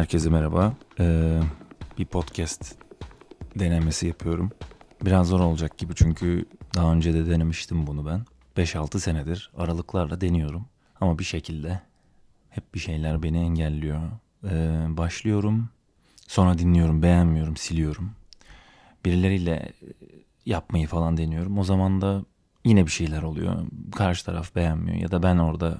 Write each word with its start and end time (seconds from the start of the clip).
Herkese 0.00 0.30
merhaba. 0.30 0.74
Ee, 1.00 1.40
bir 1.98 2.04
podcast 2.04 2.74
denemesi 3.58 4.06
yapıyorum. 4.06 4.50
Biraz 5.04 5.28
zor 5.28 5.40
olacak 5.40 5.78
gibi 5.78 5.94
çünkü 5.94 6.44
daha 6.74 6.92
önce 6.92 7.14
de 7.14 7.30
denemiştim 7.30 7.86
bunu 7.86 8.06
ben. 8.06 8.24
5-6 8.56 9.00
senedir 9.00 9.50
aralıklarla 9.56 10.20
deniyorum. 10.20 10.66
Ama 11.00 11.18
bir 11.18 11.24
şekilde 11.24 11.80
hep 12.50 12.74
bir 12.74 12.78
şeyler 12.78 13.22
beni 13.22 13.38
engelliyor. 13.38 14.00
Ee, 14.44 14.84
başlıyorum, 14.88 15.68
sonra 16.26 16.58
dinliyorum, 16.58 17.02
beğenmiyorum, 17.02 17.56
siliyorum. 17.56 18.10
Birileriyle 19.04 19.72
yapmayı 20.46 20.86
falan 20.86 21.16
deniyorum. 21.16 21.58
O 21.58 21.64
zaman 21.64 22.00
da 22.00 22.24
yine 22.64 22.86
bir 22.86 22.90
şeyler 22.90 23.22
oluyor. 23.22 23.66
Karşı 23.96 24.24
taraf 24.24 24.54
beğenmiyor 24.54 24.98
ya 24.98 25.10
da 25.10 25.22
ben 25.22 25.38
orada 25.38 25.78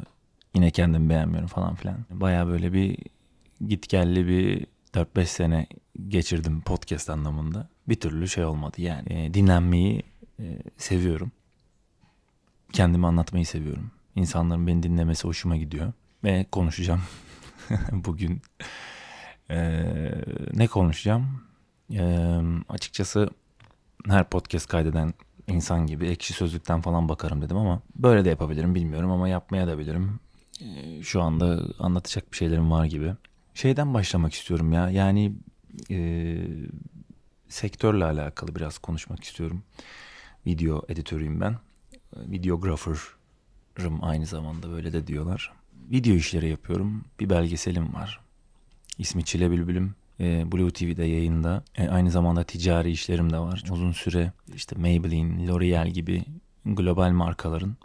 yine 0.55 0.71
kendim 0.71 1.11
beğenmiyorum 1.11 1.49
falan 1.49 1.75
filan. 1.75 1.97
Baya 2.11 2.47
böyle 2.47 2.73
bir 2.73 2.97
git 3.67 3.89
gelli 3.89 4.27
bir 4.27 4.67
4-5 4.95 5.25
sene 5.25 5.67
geçirdim 6.09 6.61
podcast 6.61 7.11
anlamında. 7.11 7.69
Bir 7.89 8.01
türlü 8.01 8.29
şey 8.29 8.45
olmadı 8.45 8.83
yani. 8.83 9.09
E, 9.13 9.35
dinlenmeyi 9.35 10.03
e, 10.41 10.45
seviyorum. 10.77 11.33
Kendimi 12.73 13.07
anlatmayı 13.07 13.47
seviyorum. 13.47 13.91
İnsanların 14.17 14.67
beni 14.67 14.83
dinlemesi 14.83 15.29
hoşuma 15.29 15.57
gidiyor. 15.57 15.93
Ve 16.25 16.47
konuşacağım 16.53 17.03
bugün. 17.93 18.43
E, 19.51 19.83
ne 20.53 20.67
konuşacağım? 20.67 21.43
E, 21.93 22.37
açıkçası 22.69 23.31
her 24.07 24.25
podcast 24.25 24.69
kaydeden 24.69 25.15
insan 25.47 25.87
gibi 25.87 26.07
ekşi 26.07 26.33
sözlükten 26.33 26.81
falan 26.81 27.09
bakarım 27.09 27.43
dedim 27.43 27.57
ama 27.57 27.83
böyle 27.97 28.25
de 28.25 28.29
yapabilirim 28.29 28.75
bilmiyorum 28.75 29.11
ama 29.11 29.29
yapmaya 29.29 29.67
da 29.67 29.79
bilirim. 29.79 30.21
E, 30.61 31.03
şu 31.03 31.23
anda 31.23 31.63
anlatacak 31.79 32.33
bir 32.33 32.37
şeylerim 32.37 32.71
var 32.71 32.85
gibi. 32.85 33.15
Şeyden 33.55 33.95
başlamak 33.95 34.35
istiyorum 34.35 34.73
ya. 34.73 34.91
Yani 34.91 35.33
e, 35.91 36.37
sektörle 37.49 38.05
alakalı 38.05 38.55
biraz 38.55 38.79
konuşmak 38.79 39.25
istiyorum. 39.25 39.63
Video 40.47 40.83
editörüyüm 40.89 41.41
ben. 41.41 41.57
Videographer'ım 42.17 43.99
aynı 44.05 44.27
zamanda 44.27 44.71
böyle 44.71 44.93
de 44.93 45.07
diyorlar. 45.07 45.53
Video 45.91 46.15
işleri 46.15 46.49
yapıyorum. 46.49 47.05
Bir 47.21 47.31
belgeselim 47.31 47.95
var. 47.95 48.21
İsmi 48.99 49.25
Çile 49.25 49.51
Bülbülüm. 49.51 49.95
E, 50.21 50.53
Blue 50.53 50.71
TV'de 50.71 51.05
yayında. 51.05 51.65
E, 51.77 51.89
aynı 51.89 52.11
zamanda 52.11 52.45
ticari 52.45 52.91
işlerim 52.91 53.33
de 53.33 53.39
var. 53.39 53.65
Uzun 53.71 53.93
süre 53.93 54.33
işte 54.55 54.77
Maybelline, 54.77 55.47
L'Oreal 55.47 55.89
gibi 55.91 56.25
global 56.65 57.11
markaların 57.11 57.77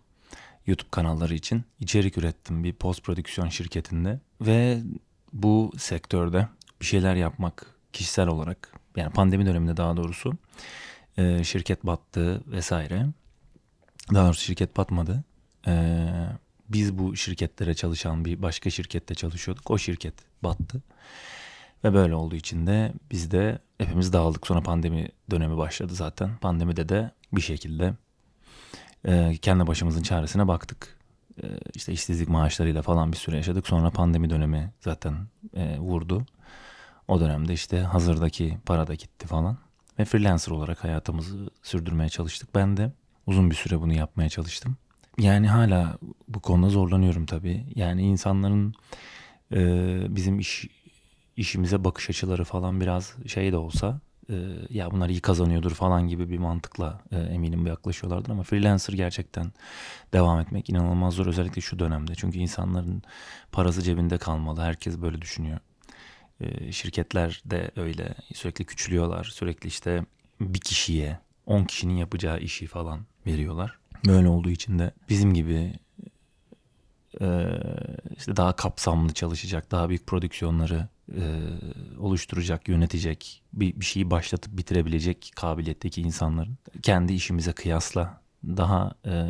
YouTube 0.68 0.90
kanalları 0.92 1.36
için 1.36 1.64
içerik 1.80 2.18
ürettim 2.18 2.64
bir 2.64 2.74
post 2.74 3.04
prodüksiyon 3.04 3.50
şirketinde 3.50 4.20
ve 4.42 4.82
bu 5.36 5.72
sektörde 5.78 6.48
bir 6.82 6.86
şeyler 6.86 7.16
yapmak 7.16 7.66
kişisel 7.94 8.28
olarak 8.28 8.72
yani 8.96 9.14
pandemi 9.14 9.46
döneminde 9.46 9.78
daha 9.78 9.98
doğrusu 9.98 10.34
e, 11.18 11.44
şirket 11.44 11.86
battı 11.86 12.42
vesaire. 12.48 13.06
Daha 14.14 14.26
doğrusu 14.26 14.42
şirket 14.42 14.78
batmadı. 14.78 15.24
E, 15.68 16.06
biz 16.70 16.98
bu 16.98 17.16
şirketlere 17.16 17.74
çalışan 17.74 18.26
bir 18.26 18.42
başka 18.42 18.70
şirkette 18.70 19.16
çalışıyorduk. 19.16 19.72
O 19.72 19.78
şirket 19.78 20.14
battı. 20.44 20.82
Ve 21.84 21.94
böyle 21.94 22.16
olduğu 22.16 22.36
için 22.36 22.68
de 22.68 22.94
biz 23.12 23.32
de 23.32 23.60
hepimiz 23.78 24.14
dağıldık. 24.14 24.48
Sonra 24.48 24.62
pandemi 24.62 25.08
dönemi 25.32 25.58
başladı 25.58 25.94
zaten. 25.96 26.38
Pandemide 26.38 26.90
de 26.90 27.12
bir 27.34 27.42
şekilde 27.42 27.94
e, 29.08 29.38
kendi 29.42 29.68
başımızın 29.68 30.04
çaresine 30.04 30.48
baktık. 30.48 30.98
E, 31.44 31.46
işte 31.74 31.94
işsizlik 31.94 32.30
maaşlarıyla 32.30 32.82
falan 32.82 33.12
bir 33.12 33.18
süre 33.18 33.36
yaşadık. 33.36 33.68
Sonra 33.68 33.90
pandemi 33.90 34.30
dönemi 34.30 34.72
zaten 34.80 35.16
e, 35.54 35.78
vurdu. 35.78 36.26
O 37.08 37.20
dönemde 37.20 37.54
işte 37.54 37.80
hazırdaki 37.80 38.58
para 38.66 38.88
da 38.88 38.96
gitti 38.96 39.28
falan. 39.28 39.58
Ve 40.00 40.06
freelancer 40.06 40.52
olarak 40.52 40.84
hayatımızı 40.84 41.50
sürdürmeye 41.64 42.10
çalıştık. 42.10 42.56
Ben 42.56 42.78
de 42.78 42.92
uzun 43.28 43.50
bir 43.50 43.56
süre 43.56 43.82
bunu 43.82 43.94
yapmaya 43.94 44.30
çalıştım. 44.30 44.78
Yani 45.20 45.48
hala 45.48 45.98
bu 46.28 46.40
konuda 46.40 46.70
zorlanıyorum 46.70 47.26
tabii. 47.26 47.66
Yani 47.76 48.02
insanların 48.02 48.74
e, 49.52 49.62
bizim 50.16 50.40
iş 50.40 50.68
işimize 51.38 51.84
bakış 51.84 52.10
açıları 52.10 52.44
falan 52.44 52.82
biraz 52.82 53.14
şey 53.28 53.52
de 53.52 53.58
olsa 53.58 54.00
ya 54.70 54.92
bunlar 54.92 55.10
iyi 55.10 55.22
kazanıyordur 55.22 55.72
falan 55.72 56.08
gibi 56.08 56.30
bir 56.30 56.38
mantıkla 56.38 57.02
eminim 57.12 57.68
yaklaşıyorlardır 57.68 58.32
ama 58.32 58.44
freelancer 58.44 58.94
gerçekten 58.94 59.52
devam 60.14 60.40
etmek 60.40 60.70
inanılmaz 60.70 61.14
zor 61.14 61.28
özellikle 61.28 61.62
şu 61.62 61.80
dönemde. 61.80 62.16
Çünkü 62.16 62.38
insanların 62.40 63.04
parası 63.52 63.82
cebinde 63.82 64.18
kalmalı. 64.18 64.62
Herkes 64.62 64.98
böyle 64.98 65.22
düşünüyor. 65.22 65.60
Şirketler 66.72 67.42
de 67.46 67.72
öyle 67.76 68.16
sürekli 68.34 68.66
küçülüyorlar. 68.66 69.24
Sürekli 69.24 69.68
işte 69.68 70.06
bir 70.42 70.60
kişiye 70.60 71.20
10 71.46 71.64
kişinin 71.64 71.94
yapacağı 71.94 72.40
işi 72.40 72.68
falan 72.68 73.00
veriyorlar. 73.28 73.80
Böyle 74.08 74.28
olduğu 74.28 74.50
için 74.50 74.80
de 74.80 74.92
bizim 75.10 75.34
gibi 75.34 75.74
işte 78.18 78.38
daha 78.38 78.56
kapsamlı 78.56 79.14
çalışacak, 79.14 79.72
daha 79.72 79.90
büyük 79.90 80.08
prodüksiyonları 80.08 80.88
e, 81.12 81.24
oluşturacak, 82.00 82.70
yönetecek, 82.70 83.44
bir, 83.54 83.86
şeyi 83.86 84.12
başlatıp 84.12 84.58
bitirebilecek 84.58 85.32
kabiliyetteki 85.36 86.02
insanların 86.02 86.58
kendi 86.82 87.14
işimize 87.14 87.52
kıyasla 87.52 88.22
daha 88.44 88.96
e, 89.06 89.30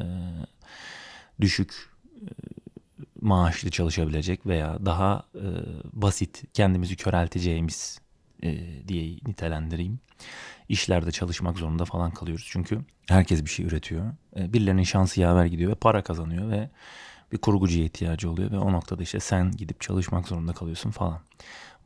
düşük 1.42 1.90
e, 2.16 2.28
maaşlı 3.22 3.70
çalışabilecek 3.72 4.46
veya 4.46 4.86
daha 4.86 5.24
basit 5.94 6.44
kendimizi 6.54 6.96
körelteceğimiz 6.96 8.00
diye 8.88 9.18
nitelendireyim. 9.28 10.00
İşlerde 10.70 11.12
çalışmak 11.12 11.58
zorunda 11.58 11.86
falan 11.86 12.12
kalıyoruz. 12.12 12.48
Çünkü 12.52 12.82
herkes 13.08 13.46
bir 13.46 13.50
şey 13.50 13.66
üretiyor. 13.66 14.12
Birilerinin 14.36 14.84
şansı 14.84 15.22
yaver 15.22 15.46
gidiyor 15.46 15.72
ve 15.72 15.76
para 15.76 16.04
kazanıyor 16.04 16.50
ve 16.50 16.70
bir 17.32 17.38
kurgucuya 17.38 17.86
ihtiyacı 17.86 18.32
oluyor 18.32 18.52
ve 18.52 18.58
o 18.58 18.72
noktada 18.72 19.04
işte 19.04 19.20
sen 19.20 19.52
gidip 19.52 19.82
çalışmak 19.82 20.28
zorunda 20.28 20.54
kalıyorsun 20.54 20.92
falan. 20.92 21.20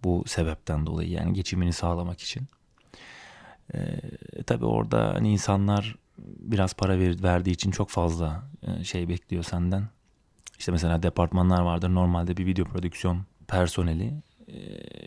Bu 0.04 0.24
sebepten 0.28 0.86
dolayı 0.86 1.10
yani 1.10 1.34
geçimini 1.34 1.74
sağlamak 1.74 2.22
için. 2.22 2.48
Ee, 3.76 4.02
tabii 4.46 4.66
orada 4.66 5.14
hani 5.14 5.32
insanlar 5.32 5.96
biraz 6.40 6.74
para 6.74 7.00
ver, 7.00 7.24
verdiği 7.24 7.52
için 7.52 7.72
çok 7.72 7.90
fazla 7.90 8.44
e, 8.62 8.84
şey 8.84 9.10
bekliyor 9.10 9.44
senden. 9.44 9.90
İşte 10.60 10.72
mesela 10.72 11.04
departmanlar 11.04 11.62
vardır 11.62 11.90
normalde 11.90 12.38
bir 12.38 12.46
video 12.46 12.66
prodüksiyon 12.66 13.26
personeli 13.48 14.14
e, 14.48 14.58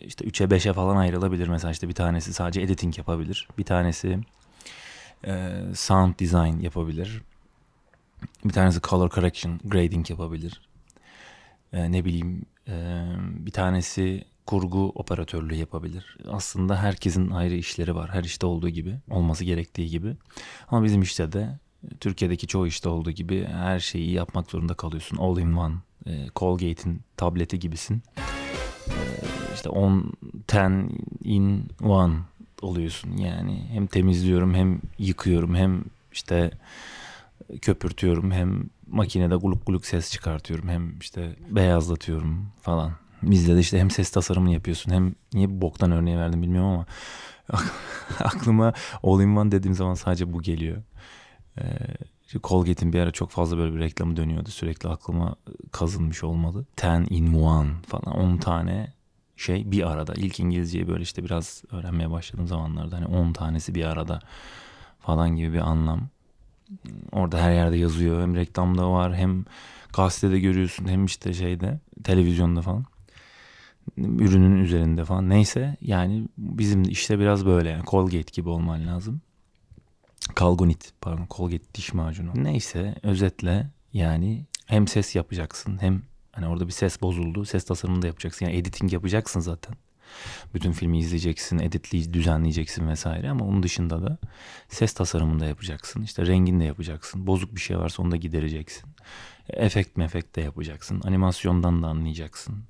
işte 0.05 0.25
3'e 0.25 0.45
5'e 0.45 0.73
falan 0.73 0.97
ayrılabilir. 0.97 1.47
Mesela 1.47 1.71
işte 1.71 1.89
bir 1.89 1.93
tanesi 1.93 2.33
sadece 2.33 2.61
editing 2.61 2.97
yapabilir. 2.97 3.47
Bir 3.57 3.63
tanesi 3.63 4.19
e, 5.27 5.61
sound 5.75 6.19
design 6.19 6.59
yapabilir. 6.59 7.21
Bir 8.45 8.53
tanesi 8.53 8.81
color 8.81 9.09
correction, 9.09 9.59
grading 9.63 10.09
yapabilir. 10.09 10.61
Ee, 11.73 11.91
ne 11.91 12.05
bileyim 12.05 12.45
e, 12.67 13.05
bir 13.19 13.51
tanesi 13.51 14.25
kurgu 14.45 14.89
operatörlüğü 14.95 15.55
yapabilir. 15.55 16.17
Aslında 16.27 16.77
herkesin 16.77 17.31
ayrı 17.31 17.55
işleri 17.55 17.95
var. 17.95 18.09
Her 18.13 18.23
işte 18.23 18.45
olduğu 18.45 18.69
gibi, 18.69 18.95
olması 19.09 19.43
gerektiği 19.43 19.89
gibi. 19.89 20.15
Ama 20.69 20.83
bizim 20.83 21.01
işte 21.01 21.31
de 21.31 21.59
Türkiye'deki 21.99 22.47
çoğu 22.47 22.67
işte 22.67 22.89
olduğu 22.89 23.11
gibi 23.11 23.45
her 23.45 23.79
şeyi 23.79 24.11
yapmak 24.11 24.51
zorunda 24.51 24.73
kalıyorsun. 24.73 25.17
All 25.17 25.37
in 25.37 25.53
one, 25.53 25.75
e, 26.07 26.27
Colgate'in 26.35 27.01
tableti 27.17 27.59
gibisin. 27.59 28.03
E, 28.87 28.99
işte 29.55 29.69
10, 29.69 30.13
10 30.53 30.89
in 31.23 31.69
one 31.83 32.15
oluyorsun 32.61 33.17
yani. 33.17 33.67
Hem 33.71 33.87
temizliyorum 33.87 34.53
hem 34.53 34.81
yıkıyorum 34.97 35.55
hem 35.55 35.83
işte 36.11 36.51
köpürtüyorum 37.61 38.31
hem 38.31 38.69
makinede 38.87 39.35
guluk 39.35 39.65
guluk 39.65 39.85
ses 39.85 40.11
çıkartıyorum 40.11 40.69
hem 40.69 40.99
işte 40.99 41.35
beyazlatıyorum 41.49 42.47
falan. 42.61 42.91
Bizde 43.21 43.55
de 43.55 43.59
işte 43.59 43.79
hem 43.79 43.91
ses 43.91 44.09
tasarımını 44.09 44.53
yapıyorsun 44.53 44.91
hem 44.91 45.15
niye 45.33 45.49
bu 45.49 45.61
boktan 45.61 45.91
örneği 45.91 46.17
verdim 46.17 46.41
bilmiyorum 46.41 46.69
ama 46.69 46.85
aklıma 48.19 48.73
all 49.03 49.21
in 49.21 49.35
one 49.35 49.51
dediğim 49.51 49.75
zaman 49.75 49.93
sadece 49.93 50.33
bu 50.33 50.41
geliyor. 50.41 50.83
Ee, 51.57 51.63
Colgate'in 52.43 52.93
bir 52.93 52.99
ara 52.99 53.11
çok 53.11 53.29
fazla 53.29 53.57
böyle 53.57 53.75
bir 53.75 53.79
reklamı 53.79 54.17
dönüyordu. 54.17 54.49
Sürekli 54.49 54.89
aklıma 54.89 55.35
kazınmış 55.71 56.23
olmalı. 56.23 56.65
Ten 56.75 57.07
in 57.09 57.33
one 57.33 57.69
falan 57.87 58.15
10 58.15 58.37
tane 58.37 58.93
şey 59.37 59.71
bir 59.71 59.91
arada. 59.91 60.13
İlk 60.13 60.39
İngilizceyi 60.39 60.87
böyle 60.87 61.03
işte 61.03 61.23
biraz 61.23 61.63
öğrenmeye 61.71 62.11
başladığım 62.11 62.47
zamanlarda 62.47 62.95
hani 62.95 63.05
10 63.05 63.33
tanesi 63.33 63.75
bir 63.75 63.83
arada 63.83 64.19
falan 64.99 65.35
gibi 65.35 65.53
bir 65.53 65.59
anlam. 65.59 66.09
Orada 67.11 67.41
her 67.41 67.51
yerde 67.51 67.77
yazıyor. 67.77 68.21
Hem 68.21 68.35
reklamda 68.35 68.91
var 68.91 69.15
hem 69.15 69.45
gazetede 69.93 70.39
görüyorsun 70.39 70.87
hem 70.87 71.05
işte 71.05 71.33
şeyde 71.33 71.79
televizyonda 72.03 72.61
falan. 72.61 72.85
Ürünün 73.97 74.63
üzerinde 74.63 75.05
falan. 75.05 75.29
Neyse 75.29 75.77
yani 75.81 76.27
bizim 76.37 76.83
işte 76.83 77.19
biraz 77.19 77.45
böyle 77.45 77.69
yani 77.69 77.83
Colgate 77.85 78.31
gibi 78.33 78.49
olman 78.49 78.87
lazım. 78.87 79.21
Kalgonit 80.35 80.91
pardon 81.01 81.27
Colgate 81.29 81.73
diş 81.75 81.93
macunu. 81.93 82.31
Neyse 82.35 82.95
özetle 83.03 83.69
yani 83.93 84.45
hem 84.65 84.87
ses 84.87 85.15
yapacaksın 85.15 85.81
hem 85.81 86.01
hani 86.31 86.47
orada 86.47 86.67
bir 86.67 86.71
ses 86.71 87.01
bozuldu. 87.01 87.45
Ses 87.45 87.63
tasarımını 87.63 88.01
da 88.01 88.07
yapacaksın. 88.07 88.45
Yani 88.45 88.57
editing 88.57 88.93
yapacaksın 88.93 89.39
zaten. 89.39 89.75
Bütün 90.53 90.71
filmi 90.71 90.99
izleyeceksin, 90.99 91.59
editley, 91.59 92.13
düzenleyeceksin 92.13 92.87
vesaire 92.87 93.29
ama 93.29 93.45
onun 93.45 93.63
dışında 93.63 94.03
da 94.03 94.17
ses 94.69 94.93
tasarımını 94.93 95.39
da 95.39 95.45
yapacaksın. 95.45 96.01
İşte 96.01 96.25
rengini 96.27 96.59
de 96.59 96.65
yapacaksın. 96.65 97.27
Bozuk 97.27 97.55
bir 97.55 97.61
şey 97.61 97.77
varsa 97.77 98.03
onu 98.03 98.11
da 98.11 98.15
gidereceksin. 98.15 98.89
Efekt 99.49 99.97
mefekt 99.97 100.35
de 100.35 100.41
yapacaksın. 100.41 101.01
Animasyondan 101.05 101.83
da 101.83 101.87
anlayacaksın. 101.87 102.63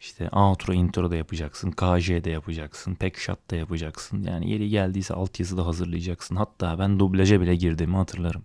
İşte 0.00 0.28
outro 0.28 0.72
intro 0.72 1.10
da 1.10 1.16
yapacaksın. 1.16 1.70
KJ 1.70 2.08
de 2.08 2.30
yapacaksın. 2.30 2.94
Pack 2.94 3.18
shot 3.18 3.50
da 3.50 3.56
yapacaksın. 3.56 4.22
Yani 4.22 4.50
yeri 4.50 4.68
geldiyse 4.68 5.14
altyazı 5.14 5.56
da 5.56 5.66
hazırlayacaksın. 5.66 6.36
Hatta 6.36 6.78
ben 6.78 6.98
dublaja 6.98 7.40
bile 7.40 7.56
girdiğimi 7.56 7.96
hatırlarım. 7.96 8.44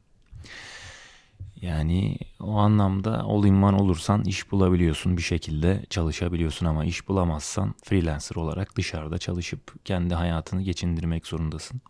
Yani 1.61 2.17
o 2.39 2.57
anlamda 2.57 3.19
all 3.19 3.45
in 3.45 3.61
one 3.61 3.75
olursan 3.75 4.23
iş 4.23 4.51
bulabiliyorsun 4.51 5.17
bir 5.17 5.21
şekilde 5.21 5.85
çalışabiliyorsun 5.89 6.65
ama 6.65 6.85
iş 6.85 7.07
bulamazsan 7.07 7.75
freelancer 7.83 8.35
olarak 8.35 8.75
dışarıda 8.75 9.17
çalışıp 9.17 9.85
kendi 9.85 10.15
hayatını 10.15 10.61
geçindirmek 10.61 11.27
zorundasın. 11.27 11.81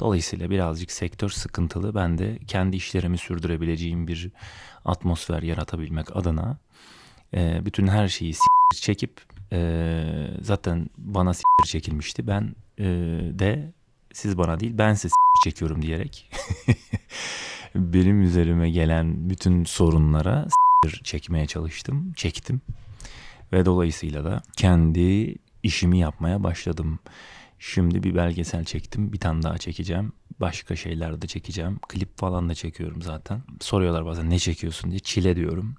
Dolayısıyla 0.00 0.50
birazcık 0.50 0.90
sektör 0.90 1.28
sıkıntılı. 1.28 1.94
Ben 1.94 2.18
de 2.18 2.38
kendi 2.46 2.76
işlerimi 2.76 3.18
sürdürebileceğim 3.18 4.08
bir 4.08 4.30
atmosfer 4.84 5.42
yaratabilmek 5.42 6.16
adına 6.16 6.58
e, 7.34 7.66
bütün 7.66 7.86
her 7.86 8.08
şeyi 8.08 8.34
çekip 8.74 9.20
e, 9.52 10.02
zaten 10.42 10.90
bana 10.98 11.32
çekilmişti. 11.66 12.26
Ben 12.26 12.54
e, 12.78 12.84
de 13.38 13.72
siz 14.12 14.38
bana 14.38 14.60
değil 14.60 14.72
ben 14.78 14.94
size 14.94 15.14
çekiyorum 15.44 15.82
diyerek 15.82 16.30
benim 17.76 18.22
üzerime 18.22 18.70
gelen 18.70 19.30
bütün 19.30 19.64
sorunlara 19.64 20.46
çekmeye 21.04 21.46
çalıştım, 21.46 22.12
çektim. 22.16 22.60
Ve 23.52 23.64
dolayısıyla 23.64 24.24
da 24.24 24.42
kendi 24.56 25.34
işimi 25.62 25.98
yapmaya 25.98 26.42
başladım. 26.42 26.98
Şimdi 27.58 28.02
bir 28.02 28.14
belgesel 28.14 28.64
çektim. 28.64 29.12
Bir 29.12 29.18
tane 29.18 29.42
daha 29.42 29.58
çekeceğim. 29.58 30.12
Başka 30.40 30.76
şeyler 30.76 31.22
de 31.22 31.26
çekeceğim. 31.26 31.78
Klip 31.88 32.18
falan 32.18 32.48
da 32.48 32.54
çekiyorum 32.54 33.02
zaten. 33.02 33.42
Soruyorlar 33.60 34.06
bazen 34.06 34.30
ne 34.30 34.38
çekiyorsun 34.38 34.90
diye. 34.90 35.00
Çile 35.00 35.36
diyorum. 35.36 35.74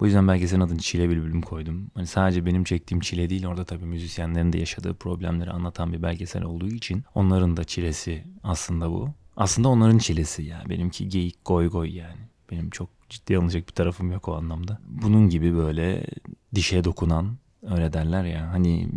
Bu 0.00 0.06
yüzden 0.06 0.28
belgeselin 0.28 0.60
adını 0.60 0.78
Çile 0.78 1.08
Bülbülüm 1.08 1.42
koydum. 1.42 1.90
Hani 1.94 2.06
sadece 2.06 2.46
benim 2.46 2.64
çektiğim 2.64 3.00
çile 3.00 3.30
değil 3.30 3.46
orada 3.46 3.64
tabii 3.64 3.84
müzisyenlerin 3.84 4.52
de 4.52 4.58
yaşadığı 4.58 4.94
problemleri 4.94 5.50
anlatan 5.50 5.92
bir 5.92 6.02
belgesel 6.02 6.42
olduğu 6.42 6.68
için 6.68 7.04
onların 7.14 7.56
da 7.56 7.64
çilesi 7.64 8.24
aslında 8.42 8.90
bu. 8.90 9.10
Aslında 9.38 9.68
onların 9.68 9.98
çilesi 9.98 10.42
yani. 10.42 10.68
Benimki 10.68 11.08
geyik 11.08 11.36
goy 11.44 11.70
goy 11.70 11.96
yani. 11.96 12.20
Benim 12.50 12.70
çok 12.70 12.88
ciddi 13.08 13.38
alınacak 13.38 13.68
bir 13.68 13.72
tarafım 13.72 14.12
yok 14.12 14.28
o 14.28 14.36
anlamda. 14.36 14.78
Bunun 14.86 15.28
gibi 15.28 15.56
böyle 15.56 16.06
dişe 16.54 16.84
dokunan 16.84 17.36
öyle 17.62 17.92
derler 17.92 18.24
ya 18.24 18.52
hani 18.52 18.88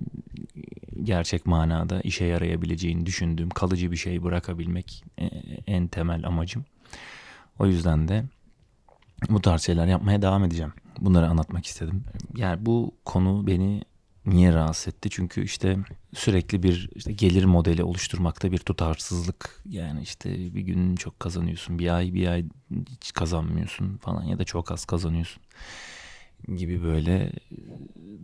gerçek 1.04 1.46
manada 1.46 2.02
işe 2.02 2.26
yarayabileceğini 2.26 3.06
düşündüğüm 3.06 3.50
kalıcı 3.50 3.92
bir 3.92 3.98
şey 3.98 4.24
bırakabilmek 4.24 5.04
e, 5.18 5.26
en 5.68 5.88
temel 5.88 6.28
amacım. 6.28 6.66
O 7.60 7.66
yüzden 7.66 8.08
de 8.08 8.24
bu 9.30 9.42
tarz 9.42 9.62
şeyler 9.62 9.88
yapmaya 9.88 10.22
devam 10.22 10.44
edeceğim. 10.44 10.74
Bunları 11.00 11.28
anlatmak 11.28 11.66
istedim. 11.66 12.04
Yani 12.36 12.66
bu 12.66 12.96
konu 13.06 13.48
beni 13.48 13.82
niye 14.26 14.54
rahatsız 14.54 14.94
etti? 14.94 15.10
Çünkü 15.10 15.44
işte 15.44 15.78
sürekli 16.14 16.64
bir 16.64 16.90
işte 16.96 17.14
gelir 17.14 17.46
modeli 17.46 17.84
oluşturmakta 17.84 18.52
bir 18.52 18.58
tutarsızlık. 18.58 19.62
Yani 19.66 20.02
işte 20.02 20.30
bir 20.56 20.62
gün 20.62 20.96
çok 20.96 21.20
kazanıyorsun, 21.20 21.80
bir 21.80 21.96
ay 21.96 22.14
bir 22.14 22.28
ay 22.28 22.46
hiç 22.90 23.14
kazanmıyorsun 23.14 23.98
falan 23.98 24.24
ya 24.24 24.40
da 24.40 24.44
çok 24.44 24.72
az 24.72 24.86
kazanıyorsun 24.86 25.44
gibi 26.56 26.84
böyle 26.84 27.32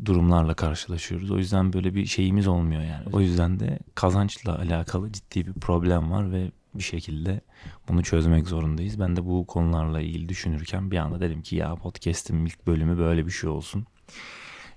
durumlarla 0.06 0.54
karşılaşıyoruz. 0.54 1.32
O 1.32 1.38
yüzden 1.38 1.74
böyle 1.74 1.96
bir 1.96 2.06
şeyimiz 2.06 2.48
olmuyor 2.48 2.82
yani. 2.82 3.06
O 3.14 3.22
yüzden 3.22 3.60
de 3.60 3.80
kazançla 3.96 4.60
alakalı 4.60 5.12
ciddi 5.12 5.48
bir 5.48 5.54
problem 5.54 6.12
var 6.12 6.32
ve 6.32 6.52
bir 6.74 6.84
şekilde 6.84 7.42
bunu 7.90 8.04
çözmek 8.04 8.48
zorundayız. 8.48 9.00
Ben 9.00 9.16
de 9.16 9.26
bu 9.26 9.48
konularla 9.48 10.02
ilgili 10.02 10.30
düşünürken 10.30 10.92
bir 10.92 10.98
anda 10.98 11.20
dedim 11.20 11.42
ki 11.42 11.56
ya 11.56 11.76
podcast'in 11.76 12.46
ilk 12.46 12.68
bölümü 12.68 12.98
böyle 12.98 13.26
bir 13.26 13.32
şey 13.32 13.50
olsun. 13.50 13.86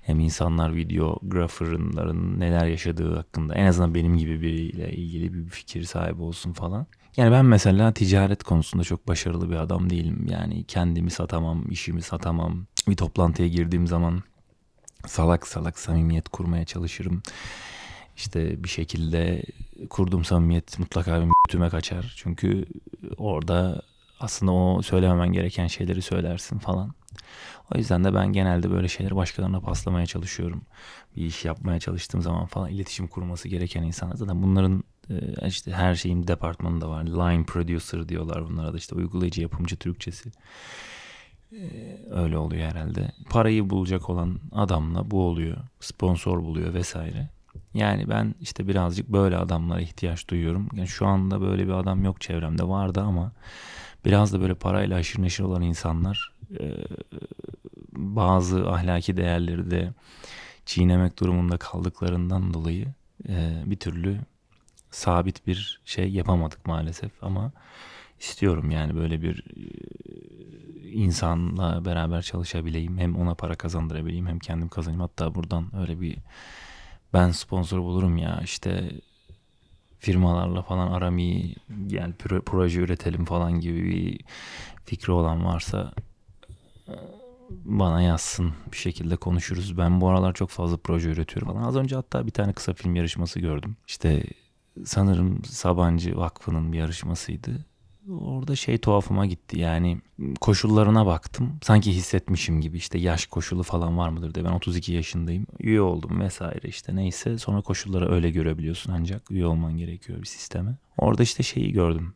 Hem 0.00 0.20
insanlar 0.20 0.74
videographer'ların 0.74 2.40
neler 2.40 2.66
yaşadığı 2.66 3.16
hakkında 3.16 3.54
en 3.54 3.66
azından 3.66 3.94
benim 3.94 4.16
gibi 4.16 4.42
biriyle 4.42 4.92
ilgili 4.92 5.34
bir 5.34 5.48
fikir 5.48 5.84
sahibi 5.84 6.22
olsun 6.22 6.52
falan. 6.52 6.86
Yani 7.16 7.32
ben 7.32 7.44
mesela 7.44 7.92
ticaret 7.92 8.42
konusunda 8.42 8.84
çok 8.84 9.08
başarılı 9.08 9.50
bir 9.50 9.56
adam 9.56 9.90
değilim. 9.90 10.26
Yani 10.30 10.64
kendimi 10.64 11.10
satamam, 11.10 11.70
işimi 11.70 12.02
satamam. 12.02 12.66
Bir 12.88 12.96
toplantıya 12.96 13.48
girdiğim 13.48 13.86
zaman 13.86 14.22
salak 15.06 15.46
salak 15.46 15.78
samimiyet 15.78 16.28
kurmaya 16.28 16.64
çalışırım. 16.64 17.22
İşte 18.16 18.64
bir 18.64 18.68
şekilde 18.68 19.42
kurduğum 19.90 20.24
samimiyet 20.24 20.78
mutlaka 20.78 21.16
benim 21.16 21.30
bütüme 21.48 21.68
kaçar. 21.68 22.14
Çünkü 22.16 22.64
orada 23.16 23.82
aslında 24.20 24.52
o 24.52 24.82
söylememen 24.82 25.32
gereken 25.32 25.66
şeyleri 25.66 26.02
söylersin 26.02 26.58
falan. 26.58 26.94
O 27.74 27.78
yüzden 27.78 28.04
de 28.04 28.14
ben 28.14 28.32
genelde 28.32 28.70
böyle 28.70 28.88
şeyleri 28.88 29.16
başkalarına 29.16 29.60
paslamaya 29.60 30.06
çalışıyorum. 30.06 30.62
Bir 31.16 31.22
iş 31.22 31.44
yapmaya 31.44 31.80
çalıştığım 31.80 32.22
zaman 32.22 32.46
falan 32.46 32.70
iletişim 32.70 33.08
kurması 33.08 33.48
gereken 33.48 33.82
insanlar. 33.82 34.16
Zaten 34.16 34.42
bunların 34.42 34.84
e, 35.10 35.46
işte 35.46 35.72
her 35.72 35.94
şeyin 35.94 36.26
departmanı 36.26 36.80
da 36.80 36.88
var. 36.88 37.04
Line 37.04 37.44
producer 37.44 38.08
diyorlar 38.08 38.48
bunlara 38.48 38.72
da 38.72 38.76
işte 38.76 38.94
uygulayıcı 38.94 39.42
yapımcı 39.42 39.76
Türkçesi. 39.76 40.30
E, 41.52 41.60
öyle 42.10 42.38
oluyor 42.38 42.70
herhalde. 42.70 43.12
Parayı 43.30 43.70
bulacak 43.70 44.10
olan 44.10 44.40
adamla 44.52 45.10
bu 45.10 45.22
oluyor. 45.22 45.56
Sponsor 45.80 46.42
buluyor 46.42 46.74
vesaire. 46.74 47.28
Yani 47.74 48.08
ben 48.08 48.34
işte 48.40 48.68
birazcık 48.68 49.08
böyle 49.08 49.36
adamlara 49.36 49.80
ihtiyaç 49.80 50.28
duyuyorum. 50.28 50.68
Yani 50.74 50.88
şu 50.88 51.06
anda 51.06 51.40
böyle 51.40 51.66
bir 51.66 51.72
adam 51.72 52.04
yok 52.04 52.20
çevremde 52.20 52.68
vardı 52.68 53.00
ama 53.00 53.32
biraz 54.04 54.32
da 54.32 54.40
böyle 54.40 54.54
parayla 54.54 54.96
aşırı 54.96 55.22
neşir 55.22 55.44
olan 55.44 55.62
insanlar 55.62 56.32
bazı 57.92 58.70
ahlaki 58.70 59.16
değerleri 59.16 59.70
de 59.70 59.92
çiğnemek 60.66 61.18
durumunda 61.20 61.56
kaldıklarından 61.56 62.54
dolayı 62.54 62.86
e, 63.28 63.62
bir 63.66 63.76
türlü 63.76 64.20
sabit 64.90 65.46
bir 65.46 65.80
şey 65.84 66.10
yapamadık 66.10 66.66
maalesef. 66.66 67.12
Ama 67.22 67.52
istiyorum 68.20 68.70
yani 68.70 68.96
böyle 68.96 69.22
bir 69.22 69.44
e, 69.56 70.90
insanla 70.90 71.84
beraber 71.84 72.22
çalışabileyim 72.22 72.98
hem 72.98 73.16
ona 73.16 73.34
para 73.34 73.54
kazandırabileyim 73.54 74.26
hem 74.26 74.38
kendim 74.38 74.68
kazanayım. 74.68 75.00
Hatta 75.00 75.34
buradan 75.34 75.76
öyle 75.76 76.00
bir 76.00 76.16
ben 77.12 77.30
sponsor 77.30 77.78
bulurum 77.78 78.16
ya 78.16 78.40
işte 78.44 78.90
firmalarla 79.98 80.62
falan 80.62 80.92
aramayı 80.92 81.54
yani 81.88 82.14
proje 82.46 82.80
üretelim 82.80 83.24
falan 83.24 83.60
gibi 83.60 83.84
bir 83.84 84.20
fikri 84.84 85.12
olan 85.12 85.44
varsa 85.44 85.92
e, 85.98 86.09
bana 87.50 88.02
yazsın 88.02 88.52
bir 88.72 88.76
şekilde 88.76 89.16
konuşuruz. 89.16 89.78
Ben 89.78 90.00
bu 90.00 90.08
aralar 90.08 90.34
çok 90.34 90.50
fazla 90.50 90.76
proje 90.76 91.10
üretiyorum 91.10 91.52
falan. 91.52 91.62
Az 91.62 91.76
önce 91.76 91.96
hatta 91.96 92.26
bir 92.26 92.30
tane 92.30 92.52
kısa 92.52 92.74
film 92.74 92.96
yarışması 92.96 93.40
gördüm. 93.40 93.76
İşte 93.88 94.24
sanırım 94.84 95.44
Sabancı 95.44 96.16
Vakfı'nın 96.16 96.72
bir 96.72 96.78
yarışmasıydı. 96.78 97.50
Orada 98.20 98.56
şey 98.56 98.78
tuhafıma 98.78 99.26
gitti 99.26 99.58
yani 99.58 99.98
koşullarına 100.40 101.06
baktım. 101.06 101.52
Sanki 101.62 101.92
hissetmişim 101.92 102.60
gibi 102.60 102.76
işte 102.76 102.98
yaş 102.98 103.26
koşulu 103.26 103.62
falan 103.62 103.98
var 103.98 104.08
mıdır 104.08 104.34
diye. 104.34 104.44
Ben 104.44 104.52
32 104.52 104.92
yaşındayım. 104.92 105.46
Üye 105.60 105.80
oldum 105.80 106.20
vesaire 106.20 106.68
işte 106.68 106.96
neyse. 106.96 107.38
Sonra 107.38 107.60
koşulları 107.60 108.12
öyle 108.12 108.30
görebiliyorsun 108.30 108.92
ancak 108.92 109.30
üye 109.30 109.46
olman 109.46 109.76
gerekiyor 109.76 110.20
bir 110.20 110.26
sisteme. 110.26 110.78
Orada 110.98 111.22
işte 111.22 111.42
şeyi 111.42 111.72
gördüm. 111.72 112.14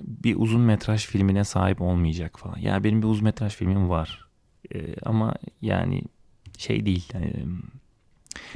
Bir 0.00 0.36
uzun 0.38 0.60
metraj 0.60 1.06
filmine 1.06 1.44
sahip 1.44 1.80
olmayacak 1.80 2.38
falan. 2.38 2.58
Ya 2.58 2.72
yani 2.72 2.84
benim 2.84 3.02
bir 3.02 3.06
uzun 3.06 3.24
metraj 3.24 3.54
filmim 3.54 3.88
var. 3.88 4.28
Ee, 4.74 4.94
ama 5.02 5.34
yani 5.62 6.02
şey 6.58 6.86
değil. 6.86 7.08
Yani 7.14 7.32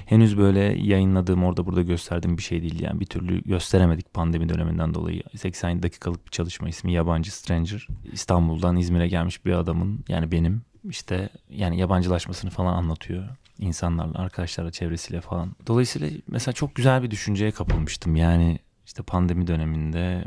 henüz 0.06 0.38
böyle 0.38 0.60
yayınladığım 0.60 1.44
orada 1.44 1.66
burada 1.66 1.82
gösterdiğim 1.82 2.38
bir 2.38 2.42
şey 2.42 2.62
değil 2.62 2.80
yani 2.80 3.00
bir 3.00 3.06
türlü 3.06 3.42
gösteremedik 3.42 4.14
pandemi 4.14 4.48
döneminden 4.48 4.94
dolayı 4.94 5.22
80 5.36 5.82
dakikalık 5.82 6.26
bir 6.26 6.30
çalışma 6.30 6.68
ismi 6.68 6.92
Yabancı 6.92 7.36
Stranger 7.36 7.86
İstanbul'dan 8.12 8.76
İzmir'e 8.76 9.08
gelmiş 9.08 9.44
bir 9.44 9.52
adamın 9.52 10.04
yani 10.08 10.32
benim 10.32 10.62
işte 10.88 11.28
yani 11.50 11.78
yabancılaşmasını 11.78 12.50
falan 12.50 12.72
anlatıyor 12.72 13.28
insanlarla 13.58 14.18
arkadaşlarla 14.18 14.70
çevresiyle 14.70 15.20
falan 15.20 15.56
dolayısıyla 15.66 16.08
mesela 16.28 16.52
çok 16.52 16.74
güzel 16.74 17.02
bir 17.02 17.10
düşünceye 17.10 17.50
kapılmıştım 17.50 18.16
yani 18.16 18.58
işte 18.86 19.02
pandemi 19.02 19.46
döneminde 19.46 20.24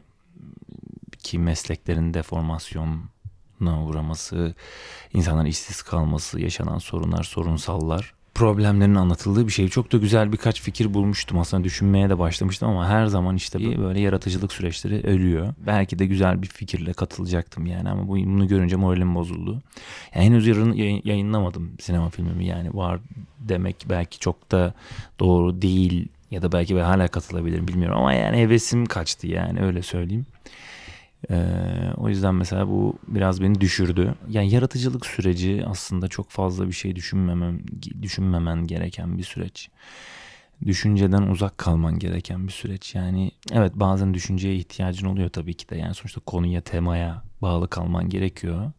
ki 1.23 1.39
mesleklerin 1.39 2.13
deformasyonuna 2.13 3.85
uğraması, 3.85 4.55
insanların 5.13 5.45
işsiz 5.47 5.81
kalması, 5.81 6.41
yaşanan 6.41 6.77
sorunlar, 6.77 7.23
sorunsallar 7.23 8.13
problemlerin 8.35 8.95
anlatıldığı 8.95 9.47
bir 9.47 9.51
şey. 9.51 9.69
Çok 9.69 9.91
da 9.91 9.97
güzel 9.97 10.31
birkaç 10.31 10.61
fikir 10.61 10.93
bulmuştum 10.93 11.39
aslında 11.39 11.63
düşünmeye 11.63 12.09
de 12.09 12.19
başlamıştım 12.19 12.69
ama 12.69 12.89
her 12.89 13.05
zaman 13.05 13.35
işte 13.35 13.77
böyle 13.77 13.99
yaratıcılık 13.99 14.53
süreçleri 14.53 15.07
ölüyor. 15.07 15.53
Belki 15.67 15.99
de 15.99 16.05
güzel 16.05 16.41
bir 16.41 16.47
fikirle 16.47 16.93
katılacaktım 16.93 17.65
yani 17.65 17.89
ama 17.89 18.07
bu, 18.07 18.15
bunu 18.15 18.47
görünce 18.47 18.75
moralim 18.75 19.15
bozuldu. 19.15 19.61
Yani 20.15 20.25
henüz 20.25 20.47
yarın 20.47 20.73
yayınlamadım 21.03 21.71
sinema 21.79 22.09
filmimi 22.09 22.45
yani 22.45 22.73
var 22.73 22.99
demek 23.39 23.85
belki 23.89 24.19
çok 24.19 24.51
da 24.51 24.73
doğru 25.19 25.61
değil 25.61 26.07
ya 26.31 26.41
da 26.41 26.51
belki 26.51 26.75
ben 26.75 26.83
hala 26.83 27.07
katılabilirim 27.07 27.67
bilmiyorum 27.67 27.97
ama 27.97 28.13
yani 28.13 28.37
hevesim 28.37 28.85
kaçtı 28.85 29.27
yani 29.27 29.59
öyle 29.59 29.81
söyleyeyim. 29.81 30.25
Ee, 31.31 31.45
o 31.97 32.09
yüzden 32.09 32.35
mesela 32.35 32.67
bu 32.67 32.95
biraz 33.07 33.41
beni 33.41 33.61
düşürdü. 33.61 34.15
Yani 34.29 34.49
yaratıcılık 34.49 35.05
süreci 35.05 35.63
aslında 35.67 36.07
çok 36.07 36.29
fazla 36.29 36.67
bir 36.67 36.73
şey 36.73 36.95
düşünmemem, 36.95 37.59
düşünmemen 38.01 38.67
gereken 38.67 39.17
bir 39.17 39.23
süreç. 39.23 39.69
Düşünceden 40.65 41.21
uzak 41.21 41.57
kalman 41.57 41.99
gereken 41.99 42.47
bir 42.47 42.51
süreç. 42.51 42.95
Yani 42.95 43.31
evet 43.51 43.71
bazen 43.75 44.13
düşünceye 44.13 44.55
ihtiyacın 44.55 45.07
oluyor 45.07 45.29
tabii 45.29 45.53
ki 45.53 45.69
de. 45.69 45.77
Yani 45.77 45.93
sonuçta 45.93 46.21
konuya, 46.21 46.61
temaya 46.61 47.23
bağlı 47.41 47.67
kalman 47.67 48.09
gerekiyor. 48.09 48.71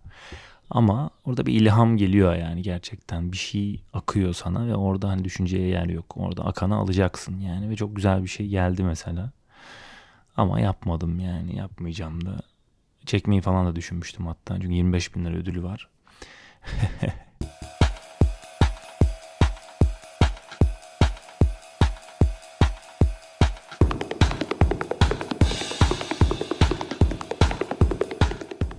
Ama 0.70 1.10
orada 1.24 1.46
bir 1.46 1.52
ilham 1.52 1.96
geliyor 1.96 2.34
yani 2.34 2.62
gerçekten 2.62 3.32
bir 3.32 3.36
şey 3.36 3.82
akıyor 3.92 4.32
sana 4.32 4.66
ve 4.66 4.74
orada 4.74 5.08
hani 5.08 5.24
düşünceye 5.24 5.68
yer 5.68 5.86
yok. 5.86 6.16
Orada 6.16 6.44
akanı 6.44 6.76
alacaksın 6.76 7.40
yani 7.40 7.70
ve 7.70 7.76
çok 7.76 7.96
güzel 7.96 8.22
bir 8.22 8.28
şey 8.28 8.48
geldi 8.48 8.82
mesela. 8.82 9.30
Ama 10.36 10.60
yapmadım 10.60 11.20
yani 11.20 11.56
yapmayacağım 11.56 12.26
da. 12.26 12.42
Çekmeyi 13.06 13.40
falan 13.40 13.66
da 13.66 13.76
düşünmüştüm 13.76 14.26
hatta. 14.26 14.54
Çünkü 14.60 14.74
25 14.74 15.14
bin 15.14 15.24
lira 15.24 15.36
ödülü 15.36 15.62
var. 15.62 15.88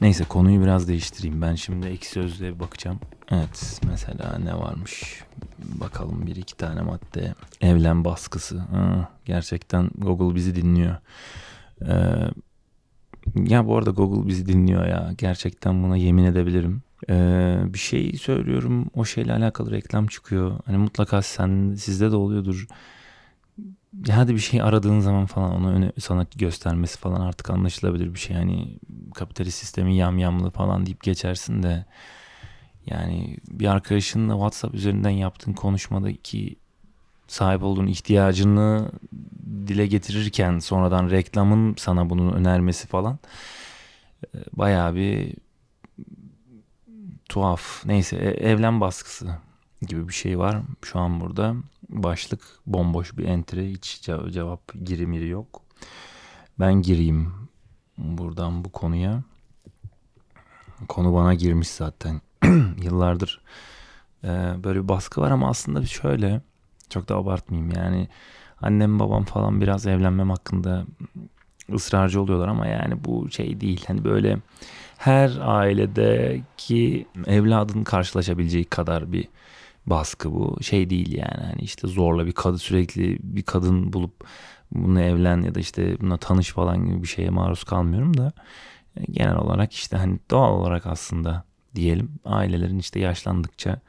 Neyse 0.02 0.24
konuyu 0.24 0.62
biraz 0.62 0.88
değiştireyim. 0.88 1.42
Ben 1.42 1.56
şimdi 1.56 1.88
ek 1.88 2.06
sözlüğe 2.06 2.60
bakacağım. 2.60 3.00
Evet 3.32 3.82
mesela 3.88 4.38
ne 4.38 4.56
varmış? 4.56 5.25
Bakalım 5.74 6.28
bir 6.28 6.36
iki 6.36 6.58
tane 6.58 6.82
madde. 6.82 7.36
Evlen 7.62 8.06
baskısı. 8.06 8.60
Ha, 8.60 9.10
gerçekten 9.26 9.90
Google 9.98 10.36
bizi 10.36 10.56
dinliyor. 10.56 10.96
Ee, 11.82 11.92
ya 13.36 13.68
bu 13.68 13.78
arada 13.78 13.90
Google 13.92 14.28
bizi 14.28 14.46
dinliyor 14.46 14.86
ya. 14.86 15.14
Gerçekten 15.18 15.84
buna 15.84 15.98
yemin 15.98 16.24
edebilirim. 16.24 16.82
Ee, 17.10 17.60
bir 17.66 17.80
şey 17.80 18.14
söylüyorum. 18.14 18.86
O 18.94 19.06
şeyle 19.06 19.34
alakalı 19.34 19.72
reklam 19.72 20.08
çıkıyor. 20.08 20.60
Hani 20.66 20.78
mutlaka 20.78 21.22
sen 21.22 21.76
sizde 21.76 22.12
de 22.12 22.16
oluyordur. 22.16 22.68
Ya 24.08 24.18
hadi 24.18 24.34
bir 24.34 24.40
şey 24.40 24.62
aradığın 24.62 25.00
zaman 25.00 25.26
falan 25.26 25.56
onu 25.56 25.72
öne, 25.72 25.92
sana 26.00 26.26
göstermesi 26.36 27.00
falan 27.00 27.22
artık 27.22 27.50
anlaşılabilir 27.50 28.14
bir 28.14 28.20
şey. 28.20 28.36
Yani 28.36 28.80
kapitalist 29.16 29.58
sistemin 29.60 29.92
yamyamlı 29.92 30.50
falan 30.50 30.86
deyip 30.86 31.04
geçersin 31.04 31.64
de 31.64 31.86
yani 32.88 33.38
bir 33.48 33.68
arkadaşınla 33.68 34.34
WhatsApp 34.34 34.76
üzerinden 34.76 35.10
yaptığın 35.10 35.54
konuşmadaki 35.54 36.56
sahip 37.28 37.64
olduğun 37.64 37.88
ihtiyacını 37.88 38.92
dile 39.68 39.88
getirirken 39.88 40.60
sonradan 40.60 41.10
reklamın 41.10 41.76
sana 41.78 42.10
bunu 42.10 42.34
önermesi 42.34 42.88
falan 42.88 43.20
e, 44.24 44.38
bayağı 44.54 44.96
bir 44.96 45.36
tuhaf. 47.30 47.86
Neyse 47.86 48.16
e, 48.16 48.30
evlen 48.30 48.82
baskısı 48.82 49.38
gibi 49.82 50.08
bir 50.08 50.14
şey 50.14 50.40
var 50.40 50.62
şu 50.82 51.00
an 51.00 51.22
burada. 51.22 51.56
Başlık 51.90 52.42
bomboş 52.66 53.18
bir 53.18 53.26
entry 53.26 53.72
hiç 53.72 54.02
cevap 54.30 54.74
girimiri 54.86 55.28
yok. 55.28 55.62
Ben 56.60 56.82
gireyim 56.82 57.34
buradan 57.98 58.66
bu 58.66 58.72
konuya. 58.72 59.24
Konu 60.88 61.14
bana 61.14 61.34
girmiş 61.34 61.68
zaten. 61.68 62.22
Yıllardır 62.84 63.42
e, 64.24 64.28
böyle 64.64 64.84
bir 64.84 64.88
baskı 64.88 65.22
var 65.22 65.32
ama 65.32 65.50
aslında 65.50 65.86
şöyle 65.86 66.42
çok 66.90 67.10
da 67.10 67.16
abartmayayım 67.16 67.72
yani 67.76 68.08
annem 68.62 69.00
babam 69.00 69.24
falan 69.24 69.62
biraz 69.62 69.88
evlenmem 69.88 70.30
hakkında 70.30 70.86
ısrarcı 71.74 72.22
oluyorlar 72.22 72.48
ama 72.48 72.68
yani 72.68 73.04
bu 73.04 73.32
şey 73.32 73.62
değil. 73.62 73.86
Hani 73.88 74.04
böyle 74.04 74.38
her 74.98 75.32
ailedeki 75.42 77.08
evladın 77.28 77.84
karşılaşabileceği 77.84 78.66
kadar 78.66 79.12
bir 79.12 79.28
baskı 79.86 80.32
bu. 80.34 80.58
Şey 80.62 80.90
değil 80.90 81.18
yani 81.18 81.44
hani 81.44 81.62
işte 81.62 81.88
zorla 81.88 82.26
bir 82.26 82.32
kadın 82.32 82.58
sürekli 82.58 83.18
bir 83.24 83.44
kadın 83.44 83.94
bulup 83.94 84.28
bunu 84.72 85.02
evlen 85.02 85.42
ya 85.42 85.56
da 85.56 85.60
işte 85.60 85.98
buna 86.02 86.18
tanış 86.18 86.50
falan 86.52 86.86
gibi 86.86 87.04
bir 87.04 87.08
şeye 87.08 87.30
maruz 87.30 87.64
kalmıyorum 87.64 88.18
da 88.18 88.32
genel 89.12 89.36
olarak 89.36 89.74
işte 89.74 89.98
hani 89.98 90.20
doğal 90.32 90.54
olarak 90.54 90.86
aslında 90.86 91.44
diyelim. 91.76 92.12
Ailelerin 92.26 92.80
işte 92.80 93.00
yaşlandıkça 93.00 93.80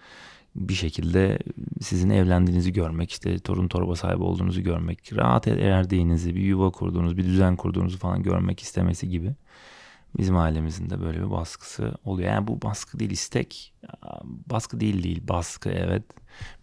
bir 0.57 0.75
şekilde 0.75 1.39
sizin 1.81 2.11
evlendiğinizi 2.11 2.73
görmek, 2.73 3.11
işte 3.11 3.39
torun 3.39 3.69
torba 3.69 3.97
sahibi 3.97 4.23
olduğunuzu 4.23 4.63
görmek, 4.63 5.13
rahat 5.17 5.49
erdiğinizi, 5.49 6.35
bir 6.35 6.41
yuva 6.41 6.71
kurduğunuz, 6.71 7.17
bir 7.17 7.25
düzen 7.25 7.57
kurduğunuzu 7.57 7.99
falan 7.99 8.23
görmek 8.23 8.61
istemesi 8.61 9.09
gibi 9.09 9.35
bizim 10.19 10.37
ailemizin 10.37 10.91
de 10.91 11.01
böyle 11.01 11.19
bir 11.19 11.31
baskısı 11.31 11.95
oluyor. 12.05 12.33
Yani 12.33 12.47
bu 12.47 12.63
baskı 12.63 12.99
değil 12.99 13.11
istek, 13.11 13.75
baskı 14.47 14.81
değil 14.81 15.03
değil 15.03 15.29
baskı 15.29 15.71
evet. 15.71 16.03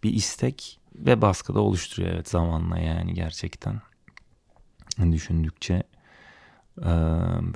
Bir 0.04 0.14
istek 0.14 0.80
ve 0.96 1.22
baskı 1.22 1.56
da 1.56 1.60
oluşturuyor 1.60 2.14
evet 2.14 2.30
zamanla 2.30 2.78
yani 2.78 3.14
gerçekten. 3.14 3.82
Düşündükçe 5.12 5.84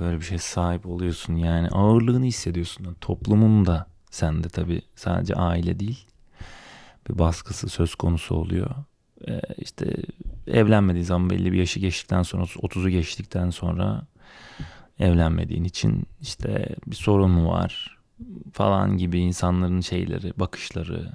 böyle 0.00 0.16
bir 0.16 0.24
şey 0.24 0.38
sahip 0.38 0.86
oluyorsun. 0.86 1.36
Yani 1.36 1.68
ağırlığını 1.68 2.24
hissediyorsun. 2.24 2.96
Toplumun 3.00 3.66
da 3.66 3.86
sende 4.10 4.48
tabi 4.48 4.82
sadece 4.94 5.34
aile 5.34 5.80
değil 5.80 6.06
bir 7.08 7.18
baskısı 7.18 7.68
söz 7.68 7.94
konusu 7.94 8.34
oluyor. 8.34 8.70
İşte 9.56 9.96
evlenmediği 10.46 11.04
zaman 11.04 11.30
belli 11.30 11.52
bir 11.52 11.58
yaşı 11.58 11.80
geçtikten 11.80 12.22
sonra 12.22 12.42
30'u 12.42 12.88
geçtikten 12.88 13.50
sonra 13.50 14.02
evlenmediğin 14.98 15.64
için 15.64 16.06
işte 16.20 16.76
bir 16.86 16.96
sorun 16.96 17.30
mu 17.30 17.48
var 17.48 17.98
falan 18.52 18.98
gibi 18.98 19.18
insanların 19.18 19.80
şeyleri, 19.80 20.32
bakışları, 20.36 21.12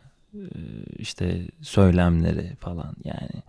işte 0.97 1.47
söylemleri 1.61 2.55
falan. 2.59 2.95
Yani 3.03 3.43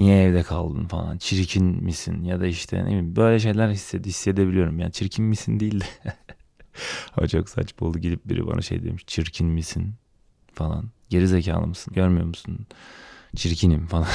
niye 0.00 0.22
evde 0.22 0.42
kaldın 0.42 0.86
falan 0.86 1.18
çirkin 1.18 1.64
misin 1.64 2.24
ya 2.24 2.40
da 2.40 2.46
işte 2.46 2.84
ne 2.84 2.86
bileyim 2.86 3.16
böyle 3.16 3.38
şeyler 3.38 3.68
hissed 3.70 4.04
hissedebiliyorum 4.04 4.78
yani 4.78 4.92
çirkin 4.92 5.24
misin 5.24 5.60
değil 5.60 5.80
de 5.80 5.84
o 7.22 7.26
çok 7.26 7.48
saçma 7.48 7.86
oldu 7.86 7.98
gidip 7.98 8.28
biri 8.28 8.46
bana 8.46 8.62
şey 8.62 8.82
demiş 8.84 9.04
çirkin 9.06 9.46
misin 9.46 9.94
falan 10.54 10.90
Geri 11.10 11.28
zekalı 11.28 11.66
mısın? 11.66 11.94
Görmüyor 11.94 12.26
musun? 12.26 12.66
Çirkinim 13.36 13.86
falan. 13.86 14.06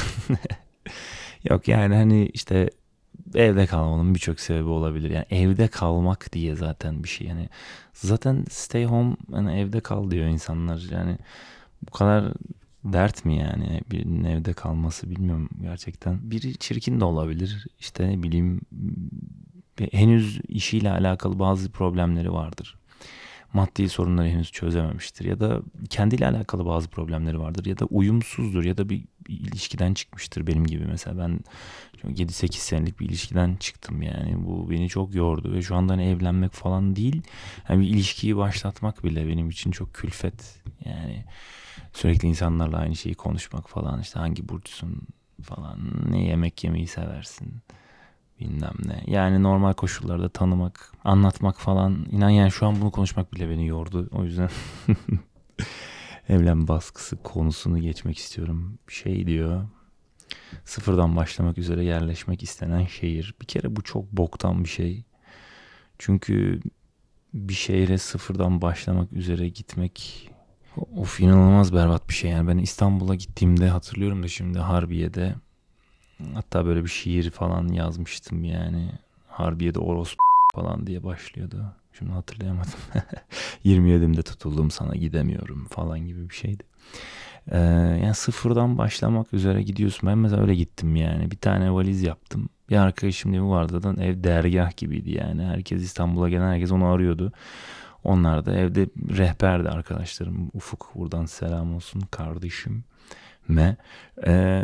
Yok 1.50 1.68
yani 1.68 1.96
hani 1.96 2.26
işte 2.34 2.70
evde 3.36 3.66
kalmanın 3.66 4.16
birçok 4.16 4.40
sebebi 4.40 4.70
olabilir. 4.70 5.10
Yani 5.10 5.26
evde 5.30 5.68
kalmak 5.68 6.34
diye 6.34 6.56
zaten 6.56 7.04
bir 7.04 7.10
şey. 7.10 7.28
Yani 7.28 7.50
zaten 7.94 8.46
stay 8.50 8.86
home 8.86 9.16
hani 9.32 9.60
evde 9.60 9.80
kal 9.80 10.12
diyor 10.12 10.26
insanlar. 10.26 10.88
Yani 10.92 11.18
bu 11.88 11.92
kadar 11.92 12.34
dert 12.94 13.26
mi 13.26 13.38
yani? 13.38 13.82
Birinin 13.92 14.24
evde 14.24 14.54
kalması 14.54 15.10
bilmiyorum 15.10 15.50
gerçekten. 15.62 16.32
Biri 16.32 16.58
çirkin 16.58 17.00
de 17.00 17.06
olabilir. 17.06 17.68
İşte 17.80 18.08
ne 18.08 18.24
bileyim 18.24 18.62
henüz 19.92 20.40
işiyle 20.48 20.92
alakalı 20.92 21.40
bazı 21.40 21.72
problemleri 21.72 22.34
vardır. 22.34 22.78
Maddi 23.54 23.90
sorunları 23.90 24.28
henüz 24.28 24.52
çözememiştir. 24.52 25.26
Ya 25.26 25.40
da 25.40 25.62
kendiyle 25.90 26.28
alakalı 26.28 26.66
bazı 26.66 26.90
problemleri 26.90 27.40
vardır. 27.40 27.66
Ya 27.66 27.80
da 27.80 27.86
uyumsuzdur. 27.86 28.64
Ya 28.64 28.78
da 28.78 28.90
bir, 28.90 29.06
ilişkiden 29.28 29.94
çıkmıştır 29.94 30.48
benim 30.48 30.66
gibi 30.68 30.86
mesela. 30.86 31.18
Ben 31.18 31.40
7-8 32.04 32.54
senelik 32.54 33.00
bir 33.00 33.06
ilişkiden 33.10 33.56
çıktım 33.56 34.02
yani 34.02 34.46
bu 34.46 34.70
beni 34.70 34.90
çok 34.90 35.16
yordu 35.16 35.54
ve 35.54 35.62
şu 35.62 35.76
anda 35.76 35.94
hani 35.94 36.04
evlenmek 36.06 36.52
falan 36.52 36.96
değil 36.96 37.22
yani 37.70 37.82
bir 37.82 37.88
ilişkiyi 37.88 38.38
başlatmak 38.38 39.04
bile 39.04 39.28
benim 39.28 39.50
için 39.50 39.72
çok 39.72 39.94
külfet 39.94 40.62
yani 40.86 41.26
sürekli 41.94 42.28
insanlarla 42.28 42.78
aynı 42.78 42.96
şeyi 42.96 43.16
konuşmak 43.16 43.70
falan 43.70 44.02
işte 44.02 44.20
hangi 44.20 44.50
burcusun 44.50 45.02
falan 45.44 45.80
ne 46.10 46.24
yemek 46.24 46.64
yemeyi 46.64 46.88
seversin 46.88 47.62
bilmem 48.40 48.74
ne. 48.86 49.04
Yani 49.08 49.44
normal 49.44 49.74
koşullarda 49.74 50.30
tanımak, 50.30 50.92
anlatmak 51.04 51.60
falan. 51.60 52.06
İnan 52.12 52.30
yani 52.30 52.52
şu 52.52 52.68
an 52.68 52.82
bunu 52.82 52.92
konuşmak 52.92 53.34
bile 53.34 53.50
beni 53.50 53.68
yordu. 53.68 54.10
O 54.12 54.24
yüzden 54.24 54.50
evlen 56.30 56.68
baskısı 56.68 57.18
konusunu 57.24 57.80
geçmek 57.80 58.18
istiyorum. 58.18 58.80
Şey 58.88 59.28
diyor. 59.28 59.68
Sıfırdan 60.66 61.16
başlamak 61.16 61.58
üzere 61.58 61.84
yerleşmek 61.84 62.44
istenen 62.44 62.86
şehir. 62.86 63.36
Bir 63.42 63.46
kere 63.46 63.76
bu 63.76 63.82
çok 63.82 64.12
boktan 64.12 64.64
bir 64.64 64.70
şey. 64.70 65.04
Çünkü 66.00 66.62
bir 67.34 67.54
şehre 67.54 67.98
sıfırdan 67.98 68.62
başlamak 68.62 69.14
üzere 69.14 69.50
gitmek 69.50 70.30
Of 70.78 71.20
inanılmaz 71.20 71.74
berbat 71.74 72.10
bir 72.10 72.14
şey 72.14 72.32
yani. 72.32 72.48
Ben 72.48 72.58
İstanbul'a 72.58 73.16
gittiğimde 73.16 73.70
hatırlıyorum 73.70 74.24
da 74.24 74.28
şimdi 74.28 74.60
Harbiye'de 74.60 75.36
hatta 76.34 76.66
böyle 76.66 76.84
bir 76.84 76.90
şiir 76.90 77.30
falan 77.30 77.68
yazmıştım 77.68 78.44
yani. 78.44 78.92
Harbiye'de 79.28 79.80
orospu 79.80 80.24
falan 80.56 80.88
diye 80.88 81.04
başlıyordu. 81.04 81.76
Şimdi 81.94 82.12
hatırlayamadım. 82.12 82.74
27'imde 83.66 84.24
tutuldum 84.24 84.72
sana 84.72 84.96
gidemiyorum 84.96 85.68
falan 85.68 86.00
gibi 86.00 86.30
bir 86.30 86.36
şeydi. 86.36 86.64
Ee, 87.52 87.58
yani 88.04 88.14
sıfırdan 88.14 88.78
başlamak 88.78 89.34
üzere 89.34 89.64
gidiyorsun. 89.64 90.10
Ben 90.10 90.18
mesela 90.18 90.42
öyle 90.42 90.56
gittim 90.56 90.96
yani. 90.96 91.32
Bir 91.32 91.38
tane 91.38 91.72
valiz 91.72 92.04
yaptım. 92.04 92.50
Bir 92.70 92.78
arkadaşım 92.78 93.34
evi 93.34 93.46
vardı 93.46 93.80
zaten 93.82 94.04
ev 94.04 94.24
dergah 94.24 94.78
gibiydi 94.78 95.12
yani. 95.12 95.44
Herkes 95.44 95.82
İstanbul'a 95.82 96.30
gelen 96.30 96.52
herkes 96.52 96.72
onu 96.72 96.86
arıyordu. 96.86 97.32
Onlar 98.04 98.46
da 98.46 98.56
evde 98.56 98.90
rehberdi 99.18 99.70
arkadaşlarım. 99.70 100.52
Ufuk 100.54 100.92
buradan 100.96 101.26
selam 101.26 101.76
olsun 101.76 102.02
kardeşim. 102.12 102.84
Me. 103.48 103.78
Ee, 104.28 104.64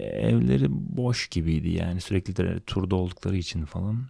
evleri 0.00 0.66
boş 0.70 1.28
gibiydi 1.28 1.68
yani. 1.70 2.00
Sürekli 2.00 2.36
de 2.36 2.60
turda 2.60 2.96
oldukları 2.96 3.36
için 3.36 3.64
falan. 3.64 4.06